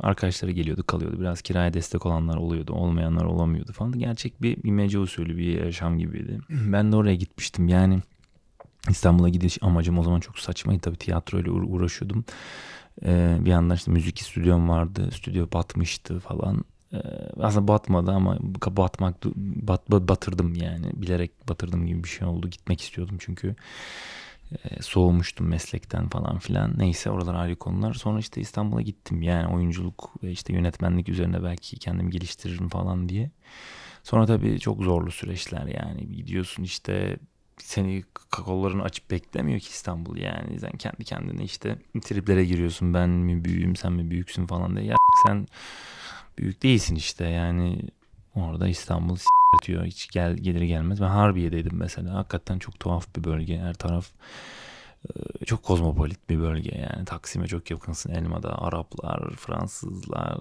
Arkadaşları 0.00 0.50
geliyordu 0.50 0.84
kalıyordu. 0.86 1.20
Biraz 1.20 1.42
kiraya 1.42 1.74
destek 1.74 2.06
olanlar 2.06 2.36
oluyordu. 2.36 2.72
Olmayanlar 2.72 3.24
olamıyordu 3.24 3.72
falan. 3.72 3.92
Gerçek 3.92 4.42
bir 4.42 4.58
imece 4.64 4.98
usulü 4.98 5.36
bir 5.36 5.64
yaşam 5.64 5.98
gibiydi. 5.98 6.38
Ben 6.50 6.92
de 6.92 6.96
oraya 6.96 7.14
gitmiştim. 7.14 7.68
Yani 7.68 8.00
İstanbul'a 8.88 9.28
gidiş 9.28 9.58
amacım 9.62 9.98
o 9.98 10.02
zaman 10.02 10.20
çok 10.20 10.38
saçmaydı. 10.38 10.80
Tabii 10.80 10.96
tiyatroyla 10.96 11.52
uğraşıyordum. 11.52 12.24
Ee, 13.04 13.36
bir 13.40 13.50
yandan 13.50 13.76
işte 13.76 13.90
müzik 13.90 14.20
stüdyom 14.20 14.68
vardı. 14.68 15.10
Stüdyo 15.12 15.46
batmıştı 15.52 16.20
falan 16.20 16.64
aslında 17.40 17.68
batmadı 17.68 18.10
ama 18.10 18.38
batmak 18.66 19.24
bat, 19.44 19.90
batırdım 19.90 20.54
yani. 20.54 20.90
Bilerek 20.94 21.48
batırdım 21.48 21.86
gibi 21.86 22.04
bir 22.04 22.08
şey 22.08 22.28
oldu. 22.28 22.48
Gitmek 22.48 22.80
istiyordum 22.80 23.16
çünkü 23.20 23.56
e, 24.52 24.82
soğumuştum 24.82 25.48
meslekten 25.48 26.08
falan 26.08 26.38
filan. 26.38 26.78
Neyse 26.78 27.10
oralar 27.10 27.34
ayrı 27.34 27.56
konular. 27.56 27.94
Sonra 27.94 28.18
işte 28.18 28.40
İstanbul'a 28.40 28.82
gittim. 28.82 29.22
Yani 29.22 29.54
oyunculuk 29.54 30.10
ve 30.22 30.30
işte 30.30 30.52
yönetmenlik 30.52 31.08
üzerine 31.08 31.42
belki 31.42 31.78
kendimi 31.78 32.10
geliştiririm 32.10 32.68
falan 32.68 33.08
diye. 33.08 33.30
Sonra 34.02 34.26
tabii 34.26 34.60
çok 34.60 34.82
zorlu 34.82 35.10
süreçler 35.10 35.66
yani. 35.66 36.12
Gidiyorsun 36.16 36.62
işte 36.62 37.18
seni 37.58 38.04
kollarını 38.30 38.82
açıp 38.82 39.10
beklemiyor 39.10 39.60
ki 39.60 39.68
İstanbul 39.70 40.16
yani. 40.16 40.60
Sen 40.60 40.72
kendi 40.72 41.04
kendine 41.04 41.44
işte 41.44 41.78
triplere 42.02 42.44
giriyorsun. 42.44 42.94
Ben 42.94 43.08
mi 43.10 43.44
büyüğüm 43.44 43.76
sen 43.76 43.92
mi 43.92 44.10
büyüksün 44.10 44.46
falan 44.46 44.76
diye. 44.76 44.86
Ya 44.86 44.96
sen 45.26 45.46
büyük 46.38 46.62
değilsin 46.62 46.94
işte 46.94 47.24
yani 47.24 47.82
orada 48.34 48.68
İstanbul 48.68 49.16
diyor 49.66 49.84
hiç 49.84 50.08
gel 50.10 50.36
gelir 50.36 50.62
gelmez. 50.62 51.00
Ben 51.00 51.08
Harbiye'deydim 51.08 51.76
mesela. 51.76 52.14
Hakikaten 52.14 52.58
çok 52.58 52.80
tuhaf 52.80 53.16
bir 53.16 53.24
bölge. 53.24 53.58
Her 53.58 53.74
taraf 53.74 54.12
çok 55.46 55.62
kozmopolit 55.62 56.30
bir 56.30 56.40
bölge 56.40 56.78
yani. 56.78 57.04
Taksim'e 57.04 57.46
çok 57.46 57.70
yakınsın. 57.70 58.10
Elma'da 58.10 58.62
Araplar, 58.62 59.30
Fransızlar, 59.30 60.38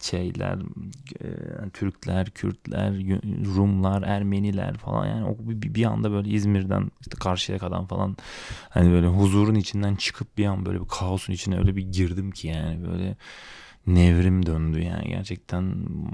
şeyler, 0.00 0.58
Türkler, 1.72 2.30
Kürtler, 2.30 2.92
Rumlar, 3.56 4.02
Ermeniler 4.02 4.76
falan 4.76 5.06
yani 5.06 5.24
o 5.24 5.36
bir 5.48 5.84
anda 5.84 6.10
böyle 6.10 6.30
İzmir'den 6.30 6.90
işte 7.00 7.16
karşıya 7.20 7.58
kadar 7.58 7.86
falan 7.86 8.16
hani 8.68 8.90
böyle 8.90 9.06
huzurun 9.06 9.54
içinden 9.54 9.94
çıkıp 9.94 10.38
bir 10.38 10.46
an 10.46 10.66
böyle 10.66 10.80
bir 10.80 10.88
kaosun 10.88 11.32
içine 11.32 11.58
öyle 11.58 11.76
bir 11.76 11.82
girdim 11.82 12.30
ki 12.30 12.48
yani 12.48 12.86
böyle 12.88 13.16
nevrim 13.86 14.46
döndü 14.46 14.82
yani. 14.82 15.08
Gerçekten 15.08 15.64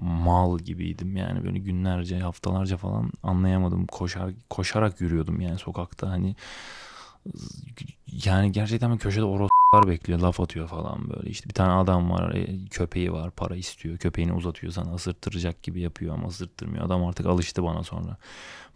mal 0.03 0.59
gibiydim 0.59 1.17
yani. 1.17 1.45
Böyle 1.45 1.59
günlerce 1.59 2.19
haftalarca 2.19 2.77
falan 2.77 3.13
anlayamadım. 3.23 3.87
Koşar 3.87 4.31
koşarak 4.51 5.01
yürüyordum 5.01 5.41
yani 5.41 5.59
sokakta. 5.59 6.11
Hani 6.11 6.37
yani 8.25 8.53
gerçekten 8.53 8.99
köşede 8.99 9.25
oroslar 9.25 9.89
bekliyor 9.89 10.19
laf 10.19 10.41
atıyor 10.41 10.69
falan 10.69 11.11
böyle. 11.11 11.31
İşte 11.31 11.49
bir 11.49 11.55
tane 11.55 11.73
adam 11.73 12.11
var 12.11 12.35
e, 12.35 12.65
köpeği 12.71 13.13
var 13.13 13.31
para 13.31 13.57
istiyor. 13.57 13.99
Köpeğini 13.99 14.33
uzatıyor 14.33 14.73
sana 14.73 14.95
ısırttıracak 14.95 15.63
gibi 15.63 15.81
yapıyor 15.81 16.15
ama 16.15 16.29
ısırttırmıyor. 16.29 16.85
Adam 16.85 17.05
artık 17.05 17.27
alıştı 17.27 17.63
bana 17.63 17.83
sonra. 17.83 18.17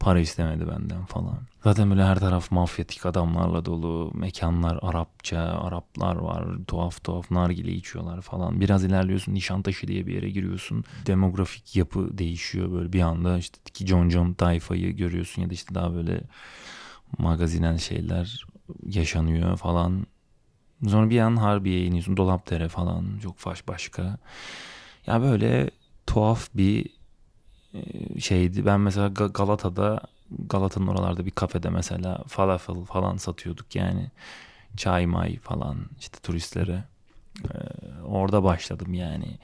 Para 0.00 0.20
istemedi 0.20 0.68
benden 0.68 1.04
falan. 1.04 1.38
Zaten 1.64 1.90
böyle 1.90 2.04
her 2.04 2.20
taraf 2.20 2.50
mafyatik 2.50 3.06
adamlarla 3.06 3.64
dolu. 3.64 4.10
Mekanlar 4.14 4.78
Arapça 4.82 5.38
Araplar 5.38 6.16
var. 6.16 6.44
Tuhaf 6.66 7.04
tuhaf 7.04 7.30
nargile 7.30 7.72
içiyorlar 7.72 8.20
falan. 8.20 8.60
Biraz 8.60 8.84
ilerliyorsun 8.84 9.34
Nişantaşı 9.34 9.88
diye 9.88 10.06
bir 10.06 10.14
yere 10.14 10.30
giriyorsun. 10.30 10.84
Demografik 11.06 11.76
yapı 11.76 12.18
değişiyor 12.18 12.72
böyle. 12.72 12.92
Bir 12.92 13.00
anda 13.00 13.38
işte 13.38 13.58
John 13.86 14.08
John 14.08 14.32
tayfayı 14.32 14.96
görüyorsun 14.96 15.42
ya 15.42 15.50
da 15.50 15.54
işte 15.54 15.74
daha 15.74 15.94
böyle 15.94 16.20
magazinen 17.18 17.76
şeyler 17.76 18.46
yaşanıyor 18.86 19.56
falan. 19.56 20.06
Sonra 20.88 21.10
bir 21.10 21.20
an 21.20 21.36
Harbiye'ye 21.36 21.86
iniyorsun. 21.86 22.16
Dolapdere 22.16 22.68
falan. 22.68 23.18
Çok 23.22 23.38
faş 23.38 23.68
başka. 23.68 24.18
Ya 25.06 25.22
böyle 25.22 25.70
tuhaf 26.06 26.48
bir 26.54 26.90
e, 27.74 28.20
şeydi. 28.20 28.66
Ben 28.66 28.80
mesela 28.80 29.08
Galata'da 29.08 30.00
Galata'nın 30.30 30.86
oralarda 30.86 31.26
bir 31.26 31.30
kafede 31.30 31.70
mesela 31.70 32.24
falafel 32.28 32.84
falan 32.84 33.16
satıyorduk 33.16 33.76
yani. 33.76 34.10
Çay 34.76 35.06
may 35.06 35.38
falan 35.38 35.76
işte 36.00 36.18
turistlere. 36.22 36.84
Ee, 37.44 37.58
orada 38.04 38.44
başladım 38.44 38.94
yani. 38.94 39.38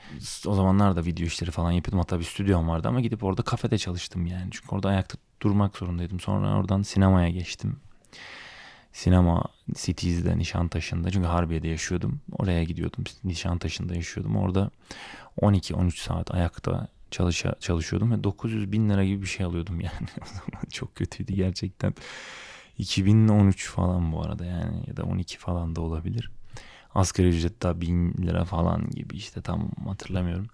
O 0.47 0.55
zamanlar 0.55 0.97
da 0.97 1.05
video 1.05 1.27
işleri 1.27 1.51
falan 1.51 1.73
yapıyordum. 1.73 1.99
Hatta 1.99 2.19
bir 2.19 2.25
stüdyom 2.25 2.69
vardı 2.69 2.89
ama 2.89 3.01
gidip 3.01 3.25
orada 3.25 3.43
kafede 3.43 3.79
çalıştım 3.79 4.27
yani. 4.27 4.49
Çünkü 4.51 4.75
orada 4.75 4.89
ayakta 4.89 5.19
durmak 5.41 5.77
zorundaydım. 5.77 6.21
Sonra 6.21 6.57
oradan 6.57 6.83
sinemaya 6.83 7.29
geçtim. 7.29 7.77
Sinema 8.93 9.45
Cities'de 9.75 10.39
Nişantaşı'nda 10.39 11.11
çünkü 11.11 11.29
Harbiye'de 11.29 11.69
yaşıyordum. 11.69 12.21
Oraya 12.33 12.65
gidiyordum. 12.65 13.05
Nişantaşı'nda 13.25 13.95
yaşıyordum. 13.95 14.37
Orada 14.37 14.71
12-13 15.41 16.03
saat 16.03 16.35
ayakta 16.35 16.89
çalışa, 17.11 17.55
çalışıyordum 17.61 18.13
ve 18.13 18.25
900 18.25 18.73
bin 18.73 18.91
lira 18.91 19.05
gibi 19.05 19.23
bir 19.23 19.27
şey 19.27 19.47
alıyordum 19.47 19.81
yani. 19.81 20.09
o 20.23 20.27
zaman 20.27 20.67
çok 20.71 20.95
kötüydü 20.95 21.33
gerçekten. 21.33 21.95
2013 22.79 23.71
falan 23.71 24.13
bu 24.13 24.23
arada 24.23 24.45
yani 24.45 24.85
ya 24.87 24.97
da 24.97 25.05
12 25.05 25.39
falan 25.39 25.77
da 25.77 25.81
olabilir. 25.81 26.31
Asgari 26.95 27.29
ücret 27.29 27.63
daha 27.63 27.81
1000 27.81 28.13
lira 28.13 28.45
falan 28.45 28.91
gibi 28.91 29.17
işte 29.17 29.43
tam 29.43 29.71
hatırlamıyorum. 29.87 30.47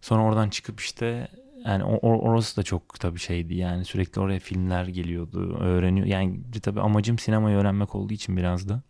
Sonra 0.00 0.22
oradan 0.22 0.50
çıkıp 0.50 0.80
işte 0.80 1.28
yani 1.66 1.84
or 1.84 2.32
orası 2.32 2.56
da 2.56 2.62
çok 2.62 3.00
tabii 3.00 3.18
şeydi 3.18 3.54
yani 3.54 3.84
sürekli 3.84 4.20
oraya 4.20 4.40
filmler 4.40 4.86
geliyordu 4.86 5.56
öğreniyor. 5.60 6.06
Yani 6.06 6.40
tabii 6.62 6.80
amacım 6.80 7.18
sinemayı 7.18 7.56
öğrenmek 7.56 7.94
olduğu 7.94 8.12
için 8.14 8.36
biraz 8.36 8.68
da. 8.68 8.82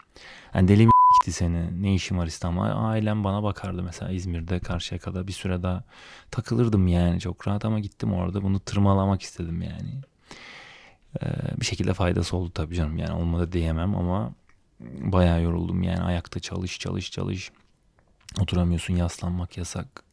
Yani 0.55 0.69
deli 0.69 0.87
mi 0.87 0.93
gitti 1.21 1.33
seni? 1.33 1.83
Ne 1.83 1.95
işim 1.95 2.19
var 2.19 2.27
İstanbul'da? 2.27 2.75
Ailem 2.75 3.25
bana 3.25 3.43
bakardı 3.43 3.83
mesela 3.83 4.13
İzmir'de 4.13 4.61
karşıya 4.61 4.99
kadar. 5.01 5.27
Bir 5.27 5.33
süre 5.33 5.63
daha 5.63 5.85
takılırdım 6.31 6.89
yani 6.89 7.21
çok 7.21 7.49
rahat 7.49 7.65
ama 7.65 7.81
gittim 7.81 8.13
orada. 8.13 8.43
Bunu 8.43 8.61
tırmalamak 8.61 9.23
istedim 9.23 9.63
yani. 9.63 10.01
Ee, 11.23 11.27
bir 11.61 11.67
şekilde 11.67 11.95
faydası 11.95 12.37
oldu 12.37 12.51
tabii 12.55 12.75
canım. 12.75 12.99
Yani 12.99 13.13
olmadı 13.13 13.53
diyemem 13.53 13.97
ama 13.97 14.35
bayağı 14.81 15.43
yoruldum 15.43 15.83
yani. 15.83 16.01
Ayakta 16.03 16.41
çalış 16.41 16.79
çalış 16.79 17.11
çalış. 17.11 17.51
Oturamıyorsun 18.41 18.97
yaslanmak 18.97 19.59
yasak 19.59 20.06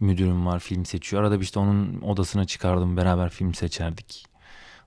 müdürüm 0.00 0.46
var 0.46 0.58
film 0.58 0.84
seçiyor. 0.84 1.22
Arada 1.22 1.38
bir 1.38 1.44
işte 1.44 1.58
onun 1.58 2.00
odasına 2.00 2.44
çıkardım 2.44 2.96
beraber 2.96 3.30
film 3.30 3.54
seçerdik. 3.54 4.26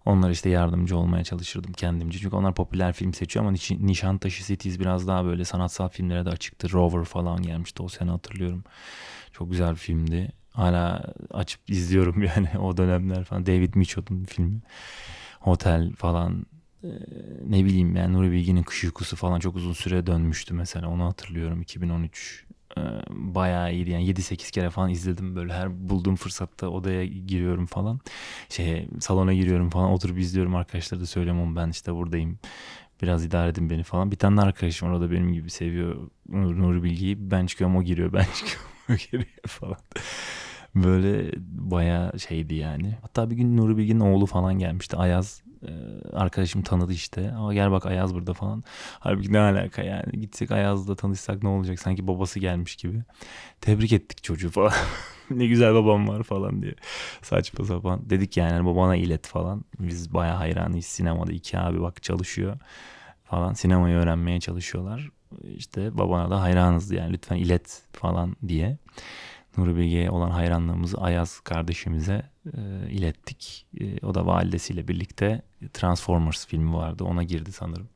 Onlar 0.06 0.30
işte 0.30 0.50
yardımcı 0.50 0.98
olmaya 0.98 1.24
çalışırdım 1.24 1.74
kendimce. 1.74 2.20
Çünkü 2.20 2.36
onlar 2.36 2.56
popüler 2.56 2.94
film 2.94 3.14
seçiyor 3.14 3.46
ama 3.46 3.58
Nişantaşı 3.80 4.44
Cities 4.44 4.80
biraz 4.80 5.08
daha 5.08 5.26
böyle 5.26 5.46
sanatsal 5.46 5.90
filmlere 5.90 6.26
de 6.26 6.30
açıktı. 6.30 6.72
Rover 6.72 7.06
falan 7.06 7.42
gelmişti 7.42 7.84
o 7.84 7.88
sene 7.88 8.12
hatırlıyorum. 8.12 8.64
Çok 9.32 9.52
güzel 9.52 9.72
bir 9.72 9.76
filmdi. 9.76 10.32
Hala 10.52 11.14
açıp 11.32 11.70
izliyorum 11.70 12.24
yani 12.36 12.60
o 12.60 12.78
dönemler 12.78 13.24
falan. 13.24 13.46
David 13.46 13.74
Mitchell'ın 13.76 14.24
filmi. 14.24 14.62
Hotel 15.40 15.94
falan 15.94 16.46
ee, 16.84 16.88
ne 17.48 17.66
bileyim 17.66 17.96
yani 17.96 18.14
Nuri 18.14 18.32
Bilge'nin 18.32 18.64
Kış 18.64 18.84
Uykusu 18.84 19.16
falan 19.16 19.40
çok 19.40 19.56
uzun 19.56 19.74
süre 19.74 20.08
dönmüştü 20.08 20.54
mesela 20.54 20.90
onu 20.90 21.06
hatırlıyorum 21.06 21.62
2013 21.62 22.46
ee, 22.78 22.82
bayağı 23.10 23.74
iyiydi. 23.74 23.90
Yani 23.92 24.06
7-8 24.06 24.52
kere 24.52 24.70
falan 24.70 24.90
izledim 24.90 25.36
böyle 25.36 25.54
her 25.54 25.90
bulduğum 25.90 26.16
fırsatta 26.16 26.70
odaya 26.70 27.06
giriyorum 27.06 27.66
falan. 27.66 28.00
Şey 28.50 28.88
salona 29.00 29.34
giriyorum 29.34 29.70
falan 29.70 29.92
oturup 29.92 30.20
izliyorum. 30.20 30.56
Arkadaşlara 30.56 31.02
da 31.02 31.06
söylüyorum 31.06 31.42
ama 31.42 31.62
ben 31.62 31.70
işte 31.70 31.94
buradayım. 31.94 32.40
Biraz 33.02 33.26
idare 33.26 33.50
edin 33.50 33.70
beni 33.70 33.84
falan. 33.84 34.12
Bir 34.12 34.16
tane 34.16 34.42
arkadaşım 34.42 34.90
var 34.90 34.94
o 34.94 35.02
da 35.02 35.12
benim 35.12 35.34
gibi 35.34 35.50
seviyor 35.50 36.10
Nur, 36.30 36.58
Nuri 36.58 36.84
Bilgi'yi 36.84 37.32
ben 37.32 37.46
çıkıyorum 37.46 37.76
o 37.78 37.84
giriyor 37.84 38.14
ben 38.14 38.24
çıkıyorum 38.36 38.72
o 38.90 38.94
giriyor 38.94 39.48
falan. 39.48 39.78
Böyle 40.76 41.32
bayağı 41.48 42.20
şeydi 42.20 42.56
yani. 42.56 42.98
Hatta 43.02 43.30
bir 43.30 43.36
gün 43.36 43.58
Nuri 43.58 43.78
Bilgi'nin 43.78 44.00
oğlu 44.00 44.26
falan 44.26 44.60
gelmişti 44.60 44.98
Ayaz 44.98 45.44
arkadaşım 46.14 46.62
tanıdı 46.62 46.94
işte. 46.94 47.32
Ama 47.38 47.54
gel 47.54 47.72
bak 47.72 47.86
Ayaz 47.86 48.16
burada 48.16 48.34
falan. 48.34 48.64
Halbuki 49.00 49.34
ne 49.34 49.40
alaka 49.40 49.84
yani. 49.84 50.22
Gitsek 50.22 50.52
Ayaz'la 50.52 50.96
tanışsak 50.96 51.44
ne 51.44 51.50
olacak? 51.50 51.80
Sanki 51.80 52.08
babası 52.08 52.40
gelmiş 52.40 52.76
gibi. 52.76 53.04
Tebrik 53.62 53.94
ettik 53.94 54.24
çocuğu 54.24 54.50
falan. 54.50 54.74
ne 55.30 55.46
güzel 55.46 55.74
babam 55.74 56.08
var 56.08 56.24
falan 56.24 56.62
diye. 56.62 56.76
Saçma 57.22 57.66
sapan. 57.66 58.10
Dedik 58.10 58.38
yani 58.38 58.52
hani 58.52 58.66
babana 58.66 58.96
ilet 58.96 59.28
falan. 59.28 59.66
Biz 59.80 60.14
baya 60.14 60.40
hayranıyız 60.40 60.86
sinemada. 60.86 61.32
iki 61.32 61.58
abi 61.58 61.82
bak 61.82 62.04
çalışıyor 62.04 62.58
falan. 63.24 63.54
Sinemayı 63.54 63.96
öğrenmeye 63.96 64.40
çalışıyorlar. 64.40 65.10
İşte 65.56 65.98
babana 65.98 66.30
da 66.32 66.42
hayranız 66.42 66.92
yani 66.92 67.14
lütfen 67.14 67.36
ilet 67.36 67.82
falan 67.94 68.36
diye. 68.48 68.78
Nuri 69.60 69.76
Bilge'ye 69.76 70.12
olan 70.12 70.30
hayranlığımızı 70.30 70.98
Ayaz 70.98 71.40
kardeşimize 71.40 72.30
e, 72.46 72.90
ilettik. 72.90 73.68
E, 73.80 74.06
o 74.06 74.16
da 74.16 74.26
validesiyle 74.26 74.88
birlikte 74.88 75.42
Transformers 75.74 76.48
filmi 76.48 76.74
vardı. 76.74 77.04
Ona 77.04 77.24
girdi 77.24 77.52
sanırım. 77.52 77.90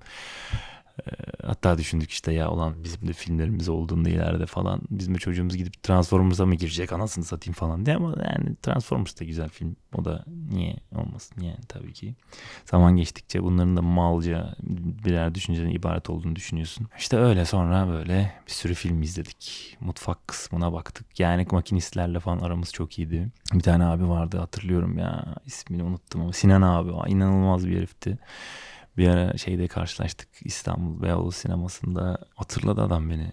E, 1.00 1.12
hatta 1.48 1.78
düşündük 1.78 2.12
işte 2.12 2.34
ya 2.34 2.50
olan 2.50 2.84
bizim 2.84 3.08
de 3.08 3.14
filmlerimiz 3.14 3.70
olduğunda 3.70 4.10
ileride 4.10 4.46
falan 4.46 4.82
bizim 4.90 5.16
de 5.16 5.20
çocuğumuz 5.20 5.58
gidip 5.58 5.84
Transformers'a 5.84 6.46
mı 6.46 6.56
girecek 6.56 6.94
anasını 6.94 7.24
satayım 7.24 7.54
falan 7.54 7.86
diye 7.86 7.96
ama 7.96 8.16
yani 8.24 8.56
Transformers 8.62 9.20
da 9.20 9.26
güzel 9.26 9.50
film. 9.50 9.76
O 9.96 10.06
da 10.06 10.26
niye 10.52 10.76
olmasın 10.96 11.42
yani 11.42 11.60
tabii 11.70 11.94
ki. 11.94 12.16
Zaman 12.66 12.96
geçtikçe 12.96 13.44
bunların 13.44 13.78
da 13.78 13.82
malca 13.82 14.56
birer 15.06 15.36
düşünceden 15.36 15.70
ibaret 15.70 16.10
olduğunu 16.10 16.36
düşünüyorsun. 16.36 16.88
İşte 16.98 17.18
öyle 17.18 17.46
sonra 17.46 17.88
böyle 17.88 18.34
bir 18.48 18.52
sürü 18.52 18.74
film 18.74 19.02
izledik. 19.02 19.78
Mutfak 19.80 20.28
kısmına 20.28 20.74
baktık. 20.74 21.20
Yani 21.20 21.48
makinistlerle 21.52 22.20
falan 22.20 22.40
aramız 22.40 22.74
çok 22.74 23.00
iyiydi. 23.00 23.30
Bir 23.54 23.62
tane 23.62 23.86
abi 23.86 24.10
vardı 24.10 24.38
hatırlıyorum 24.38 24.98
ya 24.98 25.36
ismini 25.46 25.84
unuttum 25.84 26.22
ama 26.22 26.34
Sinan 26.34 26.62
abi 26.62 27.12
inanılmaz 27.12 27.68
bir 27.68 27.78
herifti. 27.78 28.18
Bir 28.98 29.08
ara 29.08 29.38
şeyde 29.38 29.68
karşılaştık 29.68 30.30
İstanbul 30.42 31.02
Beyoğlu 31.02 31.32
sinemasında. 31.32 32.18
Hatırladı 32.36 32.82
adam 32.82 33.10
beni. 33.10 33.32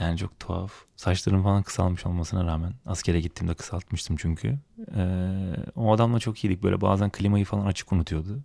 Yani 0.00 0.18
çok 0.18 0.40
tuhaf. 0.40 0.72
Saçlarım 0.96 1.42
falan 1.42 1.62
kısalmış 1.62 2.06
olmasına 2.06 2.46
rağmen. 2.46 2.72
Askere 2.86 3.20
gittiğimde 3.20 3.54
kısaltmıştım 3.54 4.16
çünkü. 4.16 4.58
Ee, 4.96 5.30
o 5.76 5.92
adamla 5.92 6.18
çok 6.18 6.44
iyiydik. 6.44 6.62
Böyle 6.62 6.80
bazen 6.80 7.10
klimayı 7.10 7.44
falan 7.44 7.66
açık 7.66 7.92
unutuyordu. 7.92 8.40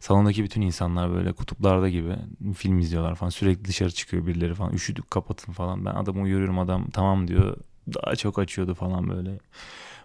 Salondaki 0.00 0.44
bütün 0.44 0.60
insanlar 0.60 1.12
böyle 1.12 1.32
kutuplarda 1.32 1.88
gibi 1.88 2.16
film 2.56 2.78
izliyorlar 2.78 3.14
falan. 3.14 3.30
Sürekli 3.30 3.64
dışarı 3.64 3.90
çıkıyor 3.90 4.26
birileri 4.26 4.54
falan. 4.54 4.72
Üşüdük 4.72 5.10
kapatın 5.10 5.52
falan. 5.52 5.84
Ben 5.84 5.94
adamı 5.94 6.22
uyarıyorum 6.22 6.58
adam 6.58 6.90
tamam 6.90 7.28
diyor. 7.28 7.56
Daha 7.94 8.16
çok 8.16 8.38
açıyordu 8.38 8.74
falan 8.74 9.08
böyle. 9.08 9.38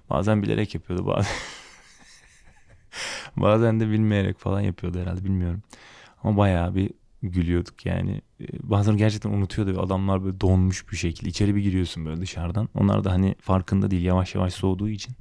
Bazen 0.09 0.43
bilerek 0.43 0.75
yapıyordu 0.75 1.05
bazen. 1.07 1.35
Bazen 3.37 3.79
de 3.79 3.89
bilmeyerek 3.89 4.37
falan 4.37 4.61
yapıyordu 4.61 4.99
herhalde 4.99 5.23
bilmiyorum. 5.23 5.61
Ama 6.23 6.37
bayağı 6.37 6.75
bir 6.75 6.91
gülüyorduk 7.23 7.85
yani. 7.85 8.21
Ee, 8.41 8.45
bazen 8.63 8.97
gerçekten 8.97 9.29
unutuyordu 9.29 9.81
adamlar 9.81 10.23
böyle 10.23 10.41
donmuş 10.41 10.91
bir 10.91 10.97
şekilde. 10.97 11.29
içeri 11.29 11.55
bir 11.55 11.61
giriyorsun 11.61 12.05
böyle 12.05 12.21
dışarıdan. 12.21 12.69
Onlar 12.75 13.03
da 13.03 13.11
hani 13.11 13.35
farkında 13.41 13.91
değil 13.91 14.03
yavaş 14.03 14.35
yavaş 14.35 14.53
soğuduğu 14.53 14.89
için. 14.89 15.15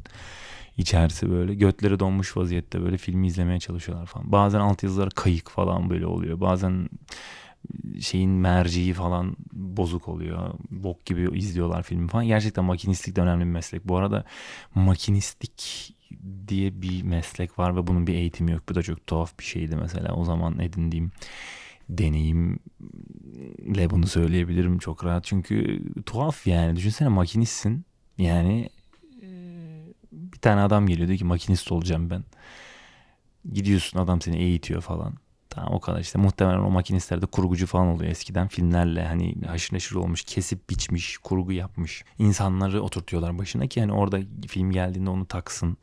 içerisi 0.77 1.31
böyle 1.31 1.55
götleri 1.55 2.01
donmuş 2.01 2.37
vaziyette 2.37 2.83
böyle 2.83 2.96
filmi 2.96 3.27
izlemeye 3.27 3.61
çalışıyorlar 3.61 4.07
falan. 4.07 4.33
Bazen 4.33 4.61
altyazılar 4.61 5.11
kayık 5.11 5.51
falan 5.51 5.90
böyle 5.90 6.07
oluyor. 6.07 6.40
Bazen 6.40 6.88
şeyin 8.01 8.31
merciği 8.31 8.92
falan 8.94 9.37
bozuk 9.53 10.09
oluyor. 10.09 10.55
Bok 10.70 11.07
gibi 11.07 11.38
izliyorlar 11.38 11.83
filmi 11.83 12.09
falan. 12.09 12.27
Gerçekten 12.27 12.64
makinistlik 12.64 13.16
de 13.16 13.20
önemli 13.20 13.44
bir 13.44 13.51
meslek. 13.51 13.88
Bu 13.88 13.96
arada 13.96 14.25
makinistlik 14.75 15.94
diye 16.49 16.83
bir 16.83 17.03
meslek 17.03 17.59
var 17.59 17.77
ve 17.77 17.87
bunun 17.87 18.07
bir 18.07 18.14
eğitimi 18.14 18.53
yok. 18.53 18.62
Bu 18.68 18.75
da 18.75 18.83
çok 18.83 19.07
tuhaf 19.07 19.38
bir 19.38 19.44
şeydi 19.44 19.77
mesela. 19.77 20.14
O 20.14 20.25
zaman 20.25 20.59
edindiğim 20.59 21.11
deneyimle 21.88 22.61
bunu 23.90 24.07
söyleyebilirim 24.07 24.79
çok 24.79 25.05
rahat. 25.05 25.25
Çünkü 25.25 25.83
tuhaf 26.07 26.46
yani. 26.46 26.77
Düşünsene 26.77 27.09
makinistsin. 27.09 27.85
Yani 28.18 28.70
bir 30.12 30.38
tane 30.38 30.61
adam 30.61 30.87
geliyor 30.87 31.09
diyor 31.09 31.18
ki 31.18 31.25
makinist 31.25 31.73
olacağım 31.73 32.11
ben. 32.11 32.25
Gidiyorsun 33.53 33.99
adam 33.99 34.20
seni 34.20 34.37
eğitiyor 34.37 34.81
falan. 34.81 35.14
Tamam 35.50 35.74
o 35.74 35.80
kadar. 35.80 36.00
İşte 36.00 36.18
muhtemelen 36.18 36.58
o 36.58 36.70
makinistlerde 36.70 37.26
kurgucu 37.26 37.66
falan 37.66 37.86
oluyor. 37.86 38.10
Eskiden 38.10 38.48
filmlerle 38.48 39.06
hani 39.06 39.34
haşır 39.46 39.74
neşir 39.74 39.94
olmuş 39.94 40.22
kesip 40.22 40.70
biçmiş 40.70 41.18
kurgu 41.18 41.52
yapmış 41.52 42.04
insanları 42.18 42.82
oturtuyorlar 42.82 43.38
başına 43.38 43.66
ki 43.66 43.80
hani 43.80 43.92
orada 43.92 44.20
film 44.48 44.70
geldiğinde 44.70 45.10
onu 45.10 45.26
taksın 45.26 45.76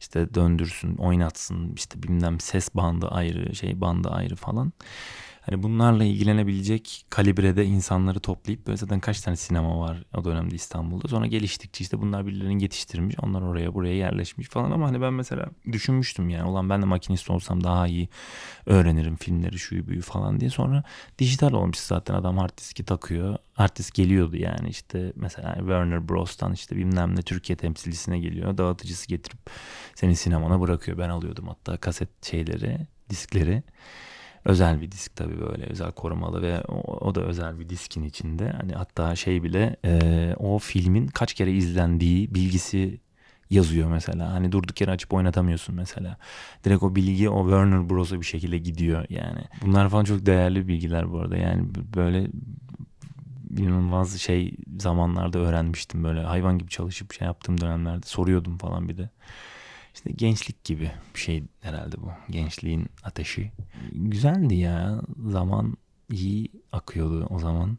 işte 0.00 0.34
döndürsün 0.34 0.96
oynatsın 0.96 1.72
işte 1.76 2.02
bilmem 2.02 2.40
ses 2.40 2.74
bandı 2.74 3.08
ayrı 3.08 3.54
şey 3.56 3.80
bandı 3.80 4.08
ayrı 4.08 4.36
falan 4.36 4.72
Hani 5.50 5.62
bunlarla 5.62 6.04
ilgilenebilecek 6.04 7.06
kalibrede 7.10 7.64
insanları 7.64 8.20
toplayıp 8.20 8.66
böyle 8.66 8.76
zaten 8.76 9.00
kaç 9.00 9.20
tane 9.20 9.36
sinema 9.36 9.80
var 9.80 10.04
o 10.16 10.24
dönemde 10.24 10.54
İstanbul'da. 10.54 11.08
Sonra 11.08 11.26
geliştikçe 11.26 11.82
işte 11.82 12.00
bunlar 12.00 12.26
birilerini 12.26 12.62
yetiştirmiş. 12.62 13.16
Onlar 13.22 13.42
oraya 13.42 13.74
buraya 13.74 13.94
yerleşmiş 13.94 14.48
falan 14.48 14.70
ama 14.70 14.88
hani 14.88 15.00
ben 15.00 15.12
mesela 15.12 15.46
düşünmüştüm 15.72 16.28
yani. 16.28 16.48
Olan 16.50 16.70
ben 16.70 16.82
de 16.82 16.86
makinist 16.86 17.30
olsam 17.30 17.64
daha 17.64 17.86
iyi 17.86 18.08
öğrenirim 18.66 19.16
filmleri 19.16 19.58
şuyu 19.58 19.86
büyü 19.86 20.00
falan 20.00 20.40
diye. 20.40 20.50
Sonra 20.50 20.82
dijital 21.18 21.52
olmuş 21.52 21.78
zaten 21.78 22.14
adam 22.14 22.38
hard 22.38 22.58
diski 22.58 22.84
takıyor. 22.84 23.36
Hard 23.54 23.76
disk 23.76 23.94
geliyordu 23.94 24.36
yani 24.36 24.68
işte 24.68 25.12
mesela 25.16 25.54
Warner 25.58 26.08
Bros'tan 26.08 26.52
işte 26.52 26.76
bilmem 26.76 27.16
ne 27.16 27.22
Türkiye 27.22 27.56
temsilcisine 27.56 28.18
geliyor. 28.18 28.58
Dağıtıcısı 28.58 29.08
getirip 29.08 29.38
senin 29.94 30.14
sinemana 30.14 30.60
bırakıyor. 30.60 30.98
Ben 30.98 31.08
alıyordum 31.08 31.48
hatta 31.48 31.76
kaset 31.76 32.26
şeyleri, 32.26 32.78
diskleri. 33.10 33.62
Özel 34.44 34.80
bir 34.80 34.92
disk 34.92 35.16
tabii 35.16 35.40
böyle 35.40 35.64
özel 35.66 35.92
korumalı 35.92 36.42
ve 36.42 36.60
o, 36.68 36.96
o 37.06 37.14
da 37.14 37.20
özel 37.20 37.58
bir 37.60 37.68
diskin 37.68 38.02
içinde. 38.02 38.50
Hani 38.50 38.72
hatta 38.72 39.16
şey 39.16 39.42
bile 39.42 39.76
e, 39.84 40.34
o 40.38 40.58
filmin 40.58 41.06
kaç 41.06 41.34
kere 41.34 41.52
izlendiği 41.52 42.34
bilgisi 42.34 43.00
yazıyor 43.50 43.90
mesela. 43.90 44.32
Hani 44.32 44.52
durduk 44.52 44.80
yere 44.80 44.90
açıp 44.90 45.14
oynatamıyorsun 45.14 45.74
mesela. 45.74 46.16
Direkt 46.64 46.82
o 46.82 46.94
bilgi 46.96 47.30
o 47.30 47.42
Warner 47.42 47.90
Bros'a 47.90 48.20
bir 48.20 48.26
şekilde 48.26 48.58
gidiyor 48.58 49.04
yani. 49.10 49.40
Bunlar 49.62 49.88
falan 49.88 50.04
çok 50.04 50.26
değerli 50.26 50.68
bilgiler 50.68 51.12
bu 51.12 51.18
arada. 51.20 51.36
Yani 51.36 51.68
böyle 51.96 52.26
inanılmaz 53.58 54.18
şey 54.20 54.54
zamanlarda 54.78 55.38
öğrenmiştim 55.38 56.04
böyle 56.04 56.20
hayvan 56.20 56.58
gibi 56.58 56.70
çalışıp 56.70 57.12
şey 57.12 57.26
yaptığım 57.26 57.60
dönemlerde 57.60 58.06
soruyordum 58.06 58.58
falan 58.58 58.88
bir 58.88 58.96
de. 58.96 59.10
İşte 59.98 60.10
gençlik 60.10 60.64
gibi 60.64 60.90
bir 61.14 61.20
şey 61.20 61.44
herhalde 61.60 61.96
bu. 61.96 62.10
Gençliğin 62.30 62.86
ateşi. 63.02 63.52
Güzeldi 63.92 64.54
ya. 64.54 65.00
Zaman 65.26 65.76
iyi 66.10 66.48
akıyordu 66.72 67.26
o 67.30 67.38
zaman. 67.38 67.78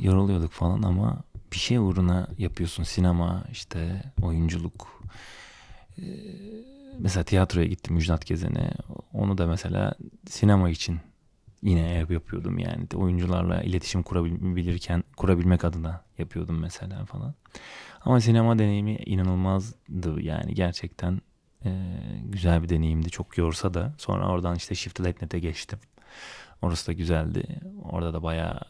Yoruluyorduk 0.00 0.52
falan 0.52 0.82
ama 0.82 1.22
bir 1.52 1.56
şey 1.56 1.78
uğruna 1.78 2.28
yapıyorsun. 2.38 2.82
Sinema, 2.82 3.44
işte 3.52 4.02
oyunculuk. 4.22 5.02
Ee, 5.98 6.02
mesela 6.98 7.24
tiyatroya 7.24 7.66
gittim 7.66 7.94
Müjdat 7.94 8.26
Gezen'e. 8.26 8.70
Onu 9.12 9.38
da 9.38 9.46
mesela 9.46 9.94
sinema 10.28 10.70
için 10.70 11.00
yine 11.62 12.06
yapıyordum 12.10 12.58
yani. 12.58 12.86
Oyuncularla 12.94 13.62
iletişim 13.62 14.02
kurabilirken 14.02 15.04
kurabilmek 15.16 15.64
adına 15.64 16.04
yapıyordum 16.18 16.58
mesela 16.58 17.04
falan. 17.04 17.34
Ama 18.00 18.20
sinema 18.20 18.58
deneyimi 18.58 18.94
inanılmazdı 18.94 20.20
yani 20.20 20.54
gerçekten 20.54 21.20
e, 21.64 21.70
güzel 22.24 22.62
bir 22.62 22.68
deneyimdi. 22.68 23.10
Çok 23.10 23.38
yorsa 23.38 23.74
da 23.74 23.94
sonra 23.98 24.28
oradan 24.28 24.56
işte 24.56 24.74
Shift.net'e 24.74 25.38
geçtim. 25.38 25.78
Orası 26.62 26.86
da 26.86 26.92
güzeldi. 26.92 27.60
Orada 27.82 28.14
da 28.14 28.22
bayağı 28.22 28.60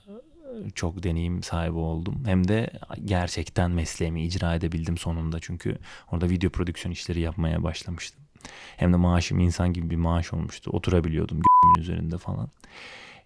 çok 0.74 1.02
deneyim 1.02 1.42
sahibi 1.42 1.76
oldum. 1.78 2.22
Hem 2.26 2.48
de 2.48 2.70
gerçekten 3.04 3.70
mesleğimi 3.70 4.24
icra 4.24 4.54
edebildim 4.54 4.98
sonunda. 4.98 5.40
Çünkü 5.40 5.78
orada 6.12 6.30
video 6.30 6.50
prodüksiyon 6.50 6.92
işleri 6.92 7.20
yapmaya 7.20 7.62
başlamıştım. 7.62 8.22
Hem 8.76 8.92
de 8.92 8.96
maaşım 8.96 9.38
insan 9.38 9.72
gibi 9.72 9.90
bir 9.90 9.96
maaş 9.96 10.32
olmuştu. 10.32 10.70
Oturabiliyordum 10.70 11.38
g***min 11.38 11.82
üzerinde 11.82 12.18
falan. 12.18 12.48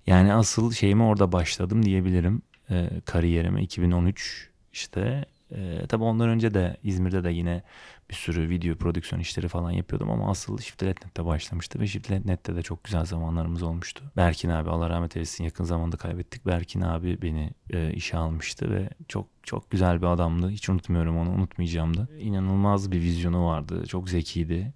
Yani 0.07 0.35
asıl 0.35 0.73
şeyime 0.73 1.05
orada 1.05 1.33
başladım 1.33 1.83
diyebilirim. 1.83 2.43
E, 2.71 2.91
kariyerime 3.05 3.63
2013 3.63 4.51
işte 4.73 5.25
e, 5.53 5.87
tabii 5.89 6.05
ondan 6.05 6.29
önce 6.29 6.55
de 6.55 6.77
İzmir'de 6.83 7.25
de 7.25 7.31
yine 7.31 7.63
bir 8.11 8.15
sürü 8.15 8.49
video 8.49 8.75
prodüksiyon 8.75 9.21
işleri 9.21 9.49
falan 9.49 9.71
yapıyordum 9.71 10.11
ama 10.11 10.31
asıl 10.31 10.59
Shift.net'te 10.59 11.25
başlamıştı 11.25 11.81
ve 11.81 11.87
Shift.net'te 11.87 12.57
de 12.57 12.63
çok 12.63 12.85
güzel 12.85 13.05
zamanlarımız 13.05 13.63
olmuştu. 13.63 14.05
Berkin 14.17 14.49
abi 14.49 14.71
Allah 14.71 14.91
rahmet 14.91 15.17
eylesin 15.17 15.45
yakın 15.45 15.65
zamanda 15.65 15.97
kaybettik. 15.97 16.47
Berkin 16.47 16.81
abi 16.81 17.23
beni 17.23 17.51
e, 17.71 17.93
işe 17.93 18.17
almıştı 18.17 18.71
ve 18.71 18.91
çok 19.09 19.27
çok 19.43 19.71
güzel 19.71 20.03
bir 20.03 20.07
adamdı. 20.07 20.51
Hiç 20.51 20.69
unutmuyorum 20.69 21.17
onu 21.17 21.31
unutmayacağım 21.31 21.97
da. 21.97 22.09
İnanılmaz 22.19 22.93
bir 22.93 23.01
vizyonu 23.01 23.47
vardı. 23.47 23.87
Çok 23.87 24.09
zekiydi. 24.09 24.73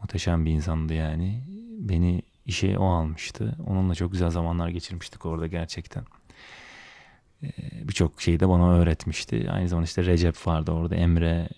Muhteşem 0.00 0.44
bir 0.44 0.50
insandı 0.50 0.94
yani. 0.94 1.44
Beni 1.78 2.22
işe 2.46 2.78
o 2.78 2.86
almıştı. 2.86 3.56
Onunla 3.66 3.94
çok 3.94 4.12
güzel 4.12 4.30
zamanlar 4.30 4.68
geçirmiştik 4.68 5.26
orada 5.26 5.46
gerçekten. 5.46 6.04
Ee, 7.42 7.48
birçok 7.88 8.22
şeyi 8.22 8.40
de 8.40 8.48
bana 8.48 8.72
öğretmişti. 8.72 9.50
Aynı 9.50 9.68
zamanda 9.68 9.84
işte 9.84 10.04
Recep 10.04 10.46
vardı 10.46 10.70
orada, 10.72 10.94
Emre. 10.94 11.48